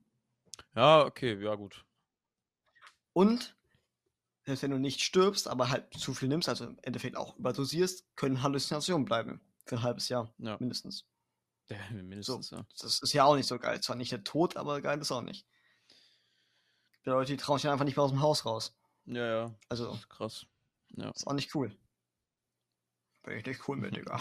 [0.77, 1.85] Ja, okay, ja, gut.
[3.13, 3.57] Und,
[4.45, 8.05] selbst wenn du nicht stirbst, aber halt zu viel nimmst, also im Endeffekt auch überdosierst,
[8.15, 9.41] können Halluzinationen bleiben.
[9.65, 10.57] Für ein halbes Jahr, Ja.
[10.61, 11.05] mindestens.
[11.69, 12.65] Ja, mindestens, ja.
[12.79, 13.81] Das ist ja auch nicht so geil.
[13.81, 15.49] Zwar nicht der Tod, aber geil ist auch nicht.
[17.05, 18.79] Die Leute, die trauen sich einfach nicht mehr aus dem Haus raus.
[19.07, 19.55] Ja, ja.
[19.69, 20.47] Also, Das ist krass.
[20.91, 21.11] Ja.
[21.11, 21.77] ist auch nicht cool.
[23.25, 24.21] Bin ich nicht cool mit, Digga.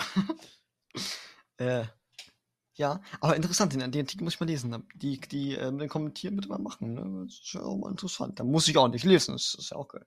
[1.57, 1.85] äh,
[2.75, 4.87] ja, aber interessant, den, den Artikel muss ich mal lesen.
[4.95, 6.93] Die, die äh, mit den Kommentieren bitte mal machen.
[6.93, 7.25] Ne?
[7.25, 8.39] Das ist ja auch mal interessant.
[8.39, 10.05] Da muss ich auch nicht lesen, das ist ja auch geil.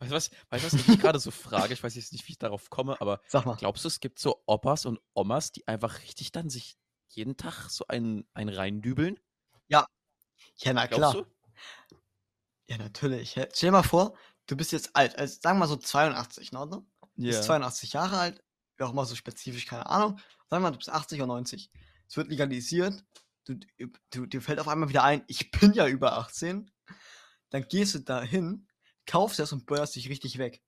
[0.00, 1.74] Weißt du was, weißt, du, was ich mich gerade so frage?
[1.74, 3.20] Ich weiß jetzt nicht, wie ich darauf komme, aber
[3.58, 6.76] glaubst du, es gibt so Opas und Omas, die einfach richtig dann sich
[7.08, 9.18] jeden Tag so einen, einen reindübeln?
[10.62, 11.24] Ja, na Glaubst klar.
[11.24, 11.26] du?
[12.68, 13.30] Ja, natürlich.
[13.30, 14.16] Stell dir mal vor,
[14.46, 16.68] du bist jetzt alt, also sagen wir mal so 82, ne?
[16.68, 18.44] Du bist 82 Jahre alt,
[18.76, 20.20] wie auch immer so spezifisch, keine Ahnung.
[20.50, 21.70] Sagen wir mal, du bist 80 oder 90.
[22.08, 23.04] Es wird legalisiert,
[23.44, 23.58] du,
[24.10, 26.70] du, dir fällt auf einmal wieder ein, ich bin ja über 18.
[27.50, 28.66] Dann gehst du da hin,
[29.06, 30.62] kaufst das und börst dich richtig weg.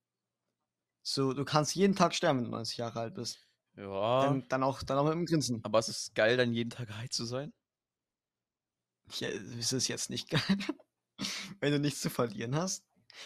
[1.03, 3.47] So, du kannst jeden Tag sterben, wenn du 90 Jahre alt bist.
[3.77, 5.65] Ja, Dann, dann, auch, dann auch mit dem Grinsen.
[5.65, 7.53] aber es ist geil, dann jeden Tag high zu sein.
[9.19, 10.59] Ja, ist es jetzt nicht geil,
[11.61, 12.85] wenn du nichts zu verlieren hast.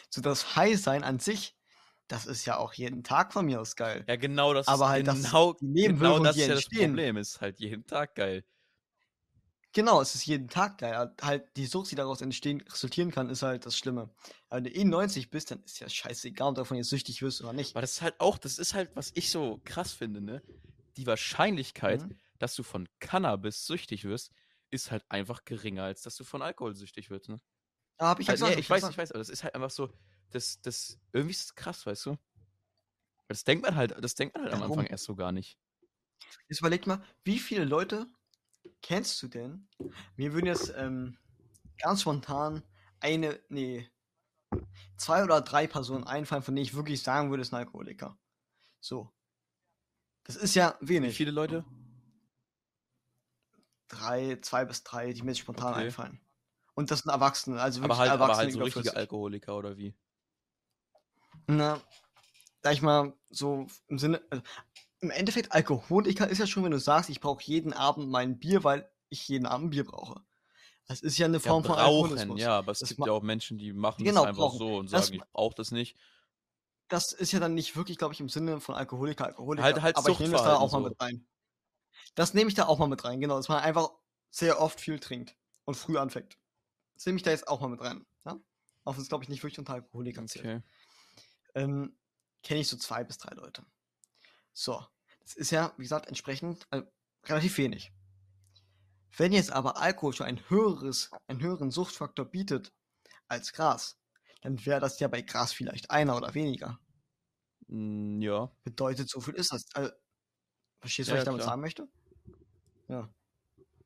[0.09, 1.57] So das High-Sein an sich,
[2.09, 4.05] das ist ja auch jeden Tag von mir aus geil.
[4.09, 6.69] Ja, genau das Aber ist halt das- genau, die genau das ist ja das.
[6.69, 8.45] Problem, ist halt jeden Tag geil.
[9.73, 11.13] Genau, es ist jeden Tag geil.
[11.21, 14.03] Halt- die Sucht, die daraus entstehen, resultieren kann, ist halt das Schlimme.
[14.49, 17.23] Aber wenn du eh 90 bist, dann ist ja scheißegal, ob du davon jetzt süchtig
[17.23, 17.75] wirst oder nicht.
[17.75, 20.43] Aber das ist halt auch, das ist halt, was ich so krass finde, ne?
[20.97, 22.21] Die Wahrscheinlichkeit, Mhm.
[22.39, 24.31] dass du von Cannabis süchtig wirst,
[24.71, 27.41] ist halt einfach geringer, als dass du von Alkohol süchtig wirst, ne?
[27.99, 28.93] Da hab ich ja Also, gesagt, nee, hab ich weiß, gesagt.
[28.93, 29.93] ich weiß, aber das ist halt einfach so,
[30.31, 32.17] das, das, irgendwie ist es krass, weißt du?
[33.29, 34.79] Das denkt man halt, das denkt man halt am Warum?
[34.79, 35.59] Anfang erst so gar nicht.
[36.49, 38.07] Jetzt überleg mal, wie viele Leute
[38.83, 39.69] kennst du denn?
[40.17, 41.19] Mir würden jetzt ähm,
[41.79, 42.63] ganz spontan
[43.01, 43.91] eine, nee,
[44.97, 48.19] zwei oder drei Personen einfallen, von denen ich wirklich sagen würde, es sind Alkoholiker.
[48.81, 49.13] So.
[50.25, 51.15] Das ist ja Wie wenig.
[51.15, 51.65] viele Leute?
[53.89, 55.85] Drei, zwei bis drei, die mir jetzt spontan Okay.
[55.85, 56.21] einfallen.
[56.75, 58.97] Und das sind Erwachsene, also wirklich Aber halt, Erwachsene aber halt so richtige 40.
[58.97, 59.95] Alkoholiker oder wie?
[61.47, 61.81] Na,
[62.63, 64.43] sag ich mal, so im Sinne, also,
[65.01, 68.65] im Endeffekt Alkoholiker ist ja schon, wenn du sagst, ich brauche jeden Abend mein Bier,
[68.65, 70.25] weil ich jeden Abend Bier brauche.
[70.89, 72.41] Das ist ja eine Ja, Form von brauchen, Alkoholismus.
[72.41, 74.59] ja, aber es Das gibt ja auch Menschen, die machen Genau, das einfach brauchen.
[74.59, 75.97] so und Das sagen, ich ma- brauche das nicht.
[76.89, 79.63] Das ist ja dann nicht wirklich, glaube ich, im Sinne von Alkoholiker, Alkoholiker.
[79.65, 80.89] Halt- halt aber ich nehme das da auch mal so.
[80.91, 81.27] mit rein.
[82.15, 83.91] Das nehme ich da auch mal mit rein, genau, dass man einfach
[84.31, 86.39] sehr oft viel trinkt und früh anfängt.
[86.95, 88.07] Das nehme ich da jetzt auch mal mit rein.
[88.27, 88.41] Ja?
[88.85, 90.53] Auch wenn es, glaube ich, nicht wirklich unter Alkoholikern zählt.
[91.55, 91.97] Ähm,
[92.43, 93.65] kenne ich so zwei bis drei Leute.
[94.53, 94.85] So,
[95.21, 96.83] das ist ja, wie gesagt, entsprechend äh,
[97.27, 97.93] relativ wenig.
[99.17, 102.73] Wenn jetzt aber Alkohol schon ein höheres, einen höheren Suchtfaktor bietet
[103.29, 103.99] als Gras,
[104.43, 106.79] dann wäre das ja bei Gras vielleicht einer oder weniger.
[107.69, 108.51] Mm, ja.
[108.65, 109.67] Bedeutet, so viel ist das.
[109.75, 109.93] Also,
[110.81, 111.51] verstehst du, Ja, was ich damit klar.
[111.51, 111.89] sagen möchte?
[112.89, 113.09] Ja.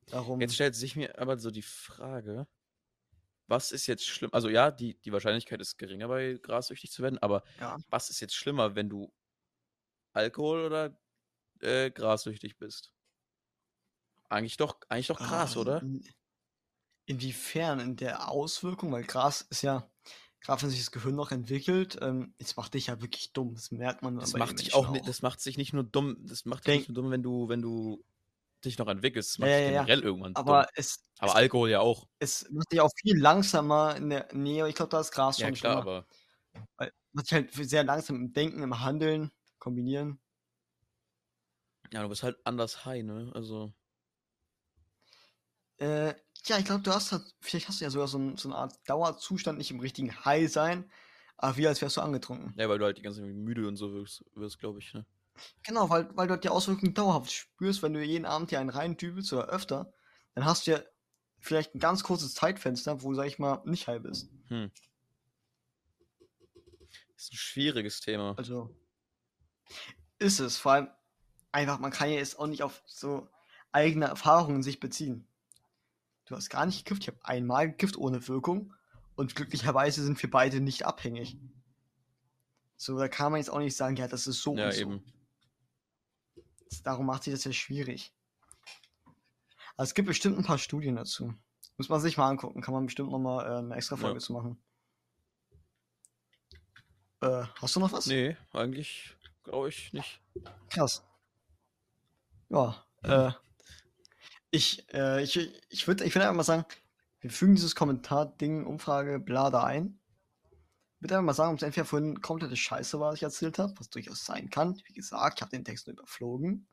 [0.07, 0.41] Darum.
[0.41, 2.47] Jetzt stellt sich mir aber so die Frage,
[3.49, 4.29] was ist jetzt schlimm?
[4.33, 7.77] Also ja, die, die Wahrscheinlichkeit ist geringer, bei Gras süchtig zu werden, aber ja.
[7.89, 9.11] was ist jetzt schlimmer, wenn du
[10.13, 10.99] Alkohol oder
[11.61, 12.93] äh, grassüchtig bist?
[14.29, 15.81] Eigentlich doch, eigentlich doch Gras, Ah, oder?
[15.81, 16.03] in-
[17.05, 19.89] Inwiefern in der Auswirkung, weil Gras ist ja,
[20.41, 23.55] gerade wenn sich das Gehirn noch entwickelt, ähm, es macht dich ja wirklich dumm.
[23.55, 26.17] Das merkt man Das macht dich Menschen auch, nicht, das macht sich nicht nur dumm,
[26.27, 28.05] das macht dich Denk- nicht nur dumm, wenn du, wenn du
[28.65, 29.31] dich noch entwickelst.
[29.31, 29.87] Das Ja, macht ja, ja, ja.
[29.87, 30.67] generell irgendwann Aber dumm.
[30.75, 32.07] es, Aber es, Alkohol ja auch.
[32.19, 34.67] es macht dich auch viel langsamer in der Nähe.
[34.69, 35.77] Ich glaube, da ist Gras Ja, schon klar, schlimmer.
[35.77, 36.07] aber
[36.77, 40.21] Weil macht dich halt sehr langsam im Denken, im Handeln, kombinieren.
[41.91, 43.31] ja, du bist halt anders high, ne?
[43.35, 43.73] Also,
[45.77, 46.13] Äh,
[46.45, 48.57] Ja, ich glaube, du hast halt, vielleicht hast du ja sogar so, ein, so eine
[48.57, 50.89] Art Dauerzustand, nicht im richtigen High sein,
[51.37, 52.55] aber wie als wärst du angetrunken.
[52.55, 55.05] Ja, weil du halt die ganze Zeit müde und so wirst, wirst glaube ich, ne?
[55.63, 58.69] Genau, weil, weil du halt die Auswirkungen dauerhaft spürst, wenn du jeden Abend dir einen
[58.69, 59.93] reindübelst oder öfter,
[60.35, 60.79] dann hast du ja
[61.39, 64.29] vielleicht ein ganz kurzes Zeitfenster, wo, sag ich mal, nicht high bist.
[64.47, 64.71] Hm.
[67.15, 68.35] Ist ein schwieriges Thema.
[68.37, 68.75] Also,
[70.19, 70.57] ist es.
[70.57, 70.89] Vor allem,
[71.51, 73.27] einfach, man kann ja jetzt auch nicht auf so
[73.71, 75.27] eigene Erfahrungen sich beziehen.
[76.25, 78.73] Du hast gar nicht gekifft, ich habe einmal gekifft ohne Wirkung
[79.15, 81.37] und glücklicherweise sind wir beide nicht abhängig.
[82.77, 84.81] So, da kann man jetzt auch nicht sagen, ja, das ist so ja, und so.
[84.81, 85.03] eben.
[86.83, 88.13] Darum macht sich das ja schwierig.
[89.75, 91.33] Aber es gibt bestimmt ein paar Studien dazu.
[91.77, 92.61] Muss man sich mal angucken.
[92.61, 94.25] Kann man bestimmt nochmal äh, eine extra Folge Ja.
[94.25, 94.61] zu machen.
[97.21, 98.05] Äh, hast du noch was?
[98.07, 100.21] Nee, eigentlich glaube ich nicht.
[100.69, 101.03] Krass.
[102.49, 103.31] Ja, äh,
[104.51, 105.37] ich, äh, ich,
[105.69, 106.65] ich würde ich würd einfach mal sagen,
[107.19, 109.98] wir fügen dieses Kommentar-Ding, Umfrage, bla da ein.
[110.99, 113.57] Ich würde einfach mal sagen, ob es entweder vorhin komplette Scheiße war, was ich erzählt
[113.57, 114.75] habe, was durchaus sein kann.
[114.85, 116.67] Wie gesagt, ich habe den Text nur überflogen.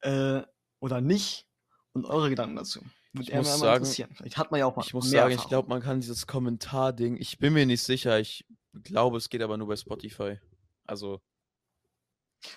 [0.00, 0.42] Äh,
[0.78, 1.48] oder nicht.
[1.92, 2.80] Und eure Gedanken dazu.
[3.12, 4.14] Würde Ich muss mal sagen- interessieren.
[4.14, 5.48] Vielleicht hat man ja auch mal Ich muss sagen, ich Erfahrung.
[5.48, 8.46] glaube, man kann dieses Kommentar-Ding, ich bin mir nicht sicher, ich
[8.84, 10.38] glaube, es geht aber nur bei Spotify.
[10.84, 11.20] Also,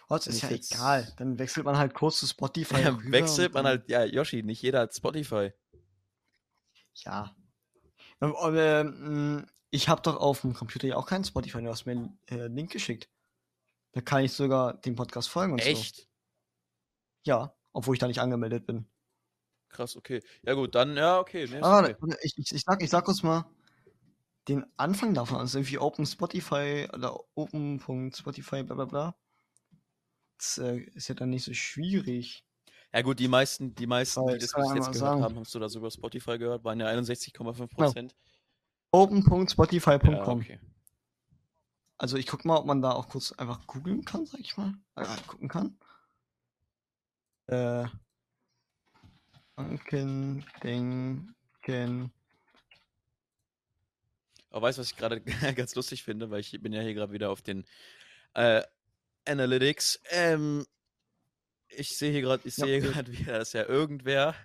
[0.08, 1.13] Oh, das ist ich ja jetzt- egal.
[1.17, 2.76] Dann wechselt man halt kurz zu Spotify.
[3.06, 5.52] rüber wechselt man dann- halt, ja, Yoshi, nicht jeder hat Spotify.
[7.04, 7.36] Ja.
[8.21, 11.91] Ähm, ähm, ich habe doch auf dem Computer ja auch keinen Spotify, du hast mir
[11.91, 13.09] einen äh, Link geschickt.
[13.91, 15.69] Da kann ich sogar dem Podcast folgen und so.
[15.69, 16.07] Echt?
[17.25, 18.88] Ja, obwohl ich da nicht angemeldet bin.
[19.69, 20.21] Krass, okay.
[20.43, 21.47] Ja gut, dann, ja, okay.
[21.49, 22.15] Nee, Aber okay.
[22.21, 23.45] ich, ich, ich, sag, ich sag kurz mal
[24.47, 25.39] den Anfang davon.
[25.39, 29.15] Also irgendwie Open Spotify oder Open.spotify, bla bla bla.
[30.38, 32.45] Das äh, ist ja dann nicht so schwierig.
[32.93, 35.23] Ja gut, die meisten, die meisten, die das bis jetzt gehört sagen.
[35.23, 38.15] haben, hast du das über Spotify gehört, waren ja 61,5 Prozent.
[38.95, 40.13] Open.spotify.com.
[40.13, 40.60] Ja, okay.
[41.97, 44.73] Also ich guck mal, ob man da auch kurz einfach googeln kann, sag ich mal.
[44.95, 45.77] Äh, gucken kann.
[47.47, 47.86] Äh.
[49.58, 52.12] Anken, Denken.
[54.49, 55.21] Aber weißt du, was ich gerade
[55.55, 57.65] ganz lustig finde, weil ich bin ja hier gerade wieder auf den
[58.34, 58.62] äh,
[59.25, 59.99] Analytics.
[60.12, 60.65] Ähm,
[61.67, 62.91] ich sehe hier gerade, ich Ja, sehe okay.
[62.93, 64.36] gerade wieder, dass ja irgendwer,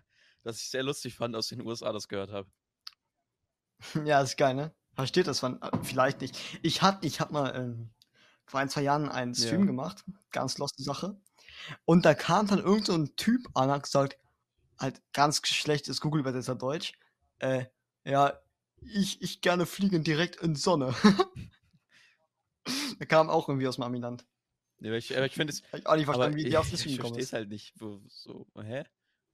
[0.42, 2.50] das ich sehr lustig fand, aus den USA das gehört habe.
[4.04, 4.72] Ja, ist geil, ne?
[4.94, 6.38] Versteht das man äh, vielleicht nicht.
[6.62, 7.90] Ich hab, ich hab mal ähm,
[8.46, 9.46] vor ein, zwei Jahren einen Ja.
[9.46, 10.04] Stream gemacht.
[10.30, 11.18] Ganz loste Sache.
[11.84, 14.18] Und da kam dann irgend so ein Typ an, hat gesagt,
[14.78, 16.92] halt ganz schlechtes Google-Übersetzer Deutsch.
[17.38, 17.66] Äh,
[18.04, 18.38] ja,
[18.82, 20.94] ich, ich gerne fliegen direkt in Sonne.
[22.98, 24.26] da kam auch irgendwie aus dem Amiland.
[24.78, 26.56] Nee, aber ich, aber ich finde es, Hab ich auch nicht aber verstanden, wie ich,
[26.56, 27.32] auf Stream gekommen verstehe es ist.
[27.34, 27.74] halt nicht.
[27.78, 28.84] Wo, so, hä?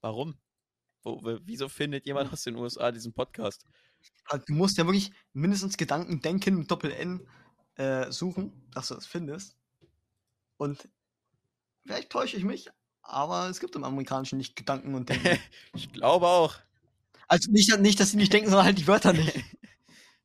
[0.00, 0.36] Warum?
[1.02, 3.64] Wo, wo, wieso findet jemand aus den USA diesen Podcast?
[4.28, 7.26] Halt, du musst ja wirklich mindestens Gedanken denken mit Doppel-N
[7.76, 9.56] äh, suchen, dass du das findest.
[10.56, 10.88] Und
[11.84, 12.70] vielleicht täusche ich mich,
[13.02, 15.38] aber es gibt im Amerikanischen nicht Gedanken und Denken.
[15.74, 16.56] ich glaube auch.
[17.28, 19.44] also nicht, nicht, dass sie nicht denken, sondern halt die Wörter nicht.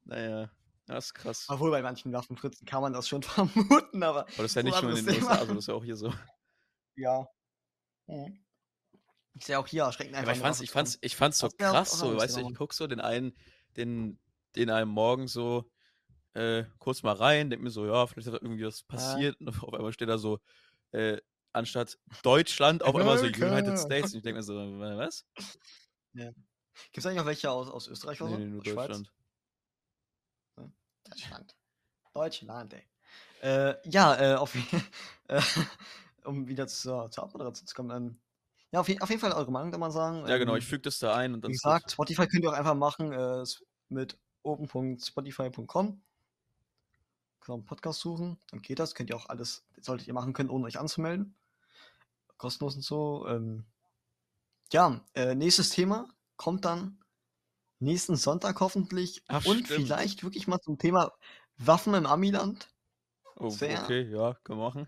[0.03, 0.51] Naja,
[0.87, 1.45] das ist krass.
[1.47, 4.81] Obwohl bei manchen Waffenfritzen kann man das schon vermuten, aber Aber das ist ja nicht
[4.81, 5.15] nur in den.
[5.15, 6.13] USA, also das ist ja auch hier so.
[6.95, 7.27] ja.
[8.07, 8.43] Mhm.
[9.35, 10.35] Ist ja auch hier erschreckend Aber einfach.
[10.35, 12.87] ich eine fand's, ich fand's, ich fand's so krass, so, weißt du, ich guck so
[12.87, 13.33] den einen,
[13.77, 14.19] den,
[14.55, 15.69] den einen morgen so,
[16.33, 19.49] äh, kurz mal rein, denk mir so, ja, vielleicht hat da irgendwie was passiert, und
[19.49, 20.39] auf einmal steht da so,
[20.91, 21.17] äh,
[21.53, 23.25] anstatt Deutschland auf einmal so.
[23.25, 25.25] United States, und ich denk mir so, was?
[26.13, 26.35] Gibt
[26.97, 28.41] es eigentlich auch welche aus, aus Österreich oder Nee, so?
[28.43, 28.75] nee, nur Schweiz?
[28.75, 29.13] Deutschland.
[31.03, 31.55] Deutschland.
[32.13, 32.87] Deutschland, ey.
[33.41, 34.53] Äh, ja, äh, auf,
[35.27, 35.41] äh,
[36.23, 37.91] um wieder zur, zur Abmoderation zu kommen.
[37.91, 38.19] Ähm,
[38.71, 40.25] ja, auf, je, auf jeden Fall eure Meinung, kann man sagen.
[40.27, 42.49] Ja, genau, Ähm, ich füge das da ein und dann Wie gesagt, Spotify könnt ihr
[42.49, 43.43] auch einfach machen äh,
[43.89, 46.01] mit open.spotify.com.
[47.65, 48.95] Podcast suchen, dann geht das.
[48.95, 51.35] Könnt ihr auch alles, solltet ihr machen können, ohne euch anzumelden.
[52.37, 53.27] Kostenlos und so.
[53.27, 53.65] Ähm,
[54.71, 56.99] ja, äh, nächstes Thema kommt dann
[57.79, 59.23] nächsten Sonntag hoffentlich.
[59.27, 59.81] Ach, und stimmt.
[59.81, 61.11] vielleicht wirklich mal zum Thema
[61.57, 62.69] Waffen im Amiland.
[63.35, 64.87] Oh, okay, ja, können wir machen.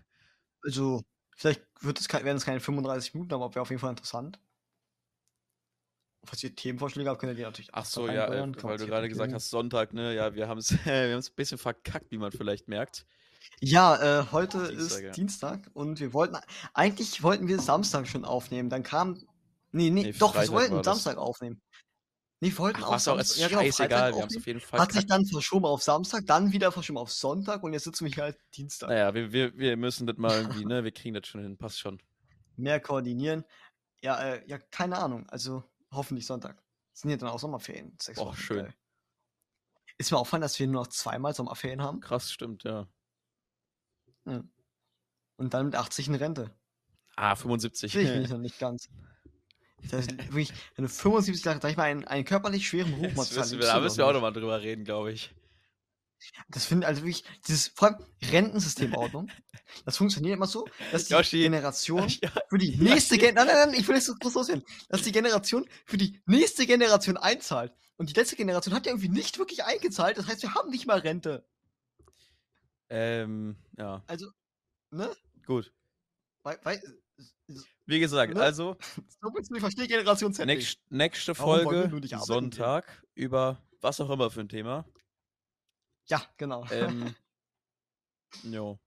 [0.62, 1.02] Also,
[1.36, 4.38] vielleicht wird es werden es keine 35 Minuten, aber wäre auf jeden Fall interessant.
[6.24, 9.08] Falls ihr Themenvorschläge habt, könnt ihr die natürlich Ach so, ja, äh, weil du gerade
[9.08, 12.32] gesagt hast, Sonntag, ne, ja, wir haben es wir haben's ein bisschen verkackt, wie man
[12.32, 13.06] vielleicht merkt.
[13.60, 15.10] Ja, äh, heute Dienstag, ist ja.
[15.10, 16.36] Dienstag und wir wollten,
[16.72, 19.14] eigentlich wollten wir Samstag schon aufnehmen, dann kam,
[19.70, 20.82] nee, nee, Nee, doch, wir wollten.
[20.82, 21.60] Samstag aufnehmen.
[22.44, 24.60] Nee, wollten Ach, auch was auch, ist ja, genau, scheißegal, wir haben es auf jeden
[24.60, 28.04] Fall Hat sich dann verschoben auf Samstag, dann wieder verschoben auf Sonntag und jetzt sitzen
[28.04, 28.90] wir hier halt Dienstag.
[28.90, 31.80] Naja, wir, wir, wir müssen das mal irgendwie, ne, wir kriegen das schon hin, passt
[31.80, 32.02] schon.
[32.56, 33.46] Mehr koordinieren.
[34.02, 36.62] Ja, äh, ja, keine Ahnung, also hoffentlich Sonntag.
[36.92, 37.96] Sind ja dann auch Sommerferien.
[37.98, 38.36] Sechs Och, Wochen.
[38.36, 38.64] schön.
[38.64, 38.74] Geil.
[39.96, 42.86] Ist mir auffallen, dass wir nur noch zweimal Sommerferien haben Krass, stimmt, ja.
[44.26, 46.54] und dann mit 80 in Rente.
[47.16, 47.90] Ah, 75.
[47.90, 48.90] Sehe ich noch nicht ganz.
[49.90, 53.14] Das ist wirklich, wenn du 75 Jahre, sag ich mal, einen, einen körperlich schweren Beruf
[53.14, 55.34] machst, lebst da müssen wir auch nochmal drüber reden, glaube ich.
[56.48, 57.98] Das finde also wirklich, dieses, vor allem
[58.32, 59.30] Rentensystemordnung,
[59.84, 61.42] das funktioniert immer so, dass die Yoshi.
[61.42, 62.08] Generation
[62.48, 65.12] für die nächste Generation, nein, nein, nein, ich will nicht so groß loswerden, dass die
[65.12, 67.72] Generation für die nächste Generation einzahlt.
[67.96, 70.86] Und die letzte Generation hat ja irgendwie nicht wirklich eingezahlt, das heißt, wir haben nicht
[70.86, 71.46] mal Rente.
[72.88, 74.30] ähm, ja, Also,
[74.90, 75.10] ne?
[75.46, 75.72] gut.
[76.42, 76.82] Weil, weil,
[77.86, 78.40] Wie gesagt, Ne?
[78.42, 78.76] also
[79.20, 80.46] so willst du nicht verstehen, Generation Z.
[80.46, 81.90] nächst, nächste Folge,
[82.20, 84.86] Sonntag, über was auch immer für ein Thema.
[86.08, 86.66] Ja, genau.
[86.70, 87.14] Ähm,
[88.44, 88.78] jo,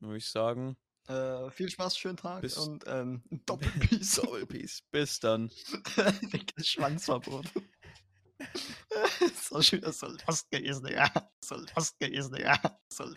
[0.00, 0.76] würde ich sagen,
[1.08, 4.16] Äh, viel Spaß, schönen Tag Bis- und ähm, Doppelpeace.
[4.16, 4.82] Doppelpeace.
[4.90, 5.50] Bis dann.
[6.60, 7.46] Schwanzverbot.
[9.48, 11.10] so schön, das soll das gewesen, ja.
[11.42, 12.60] Soll das gewesen, ja.
[12.92, 13.14] Soll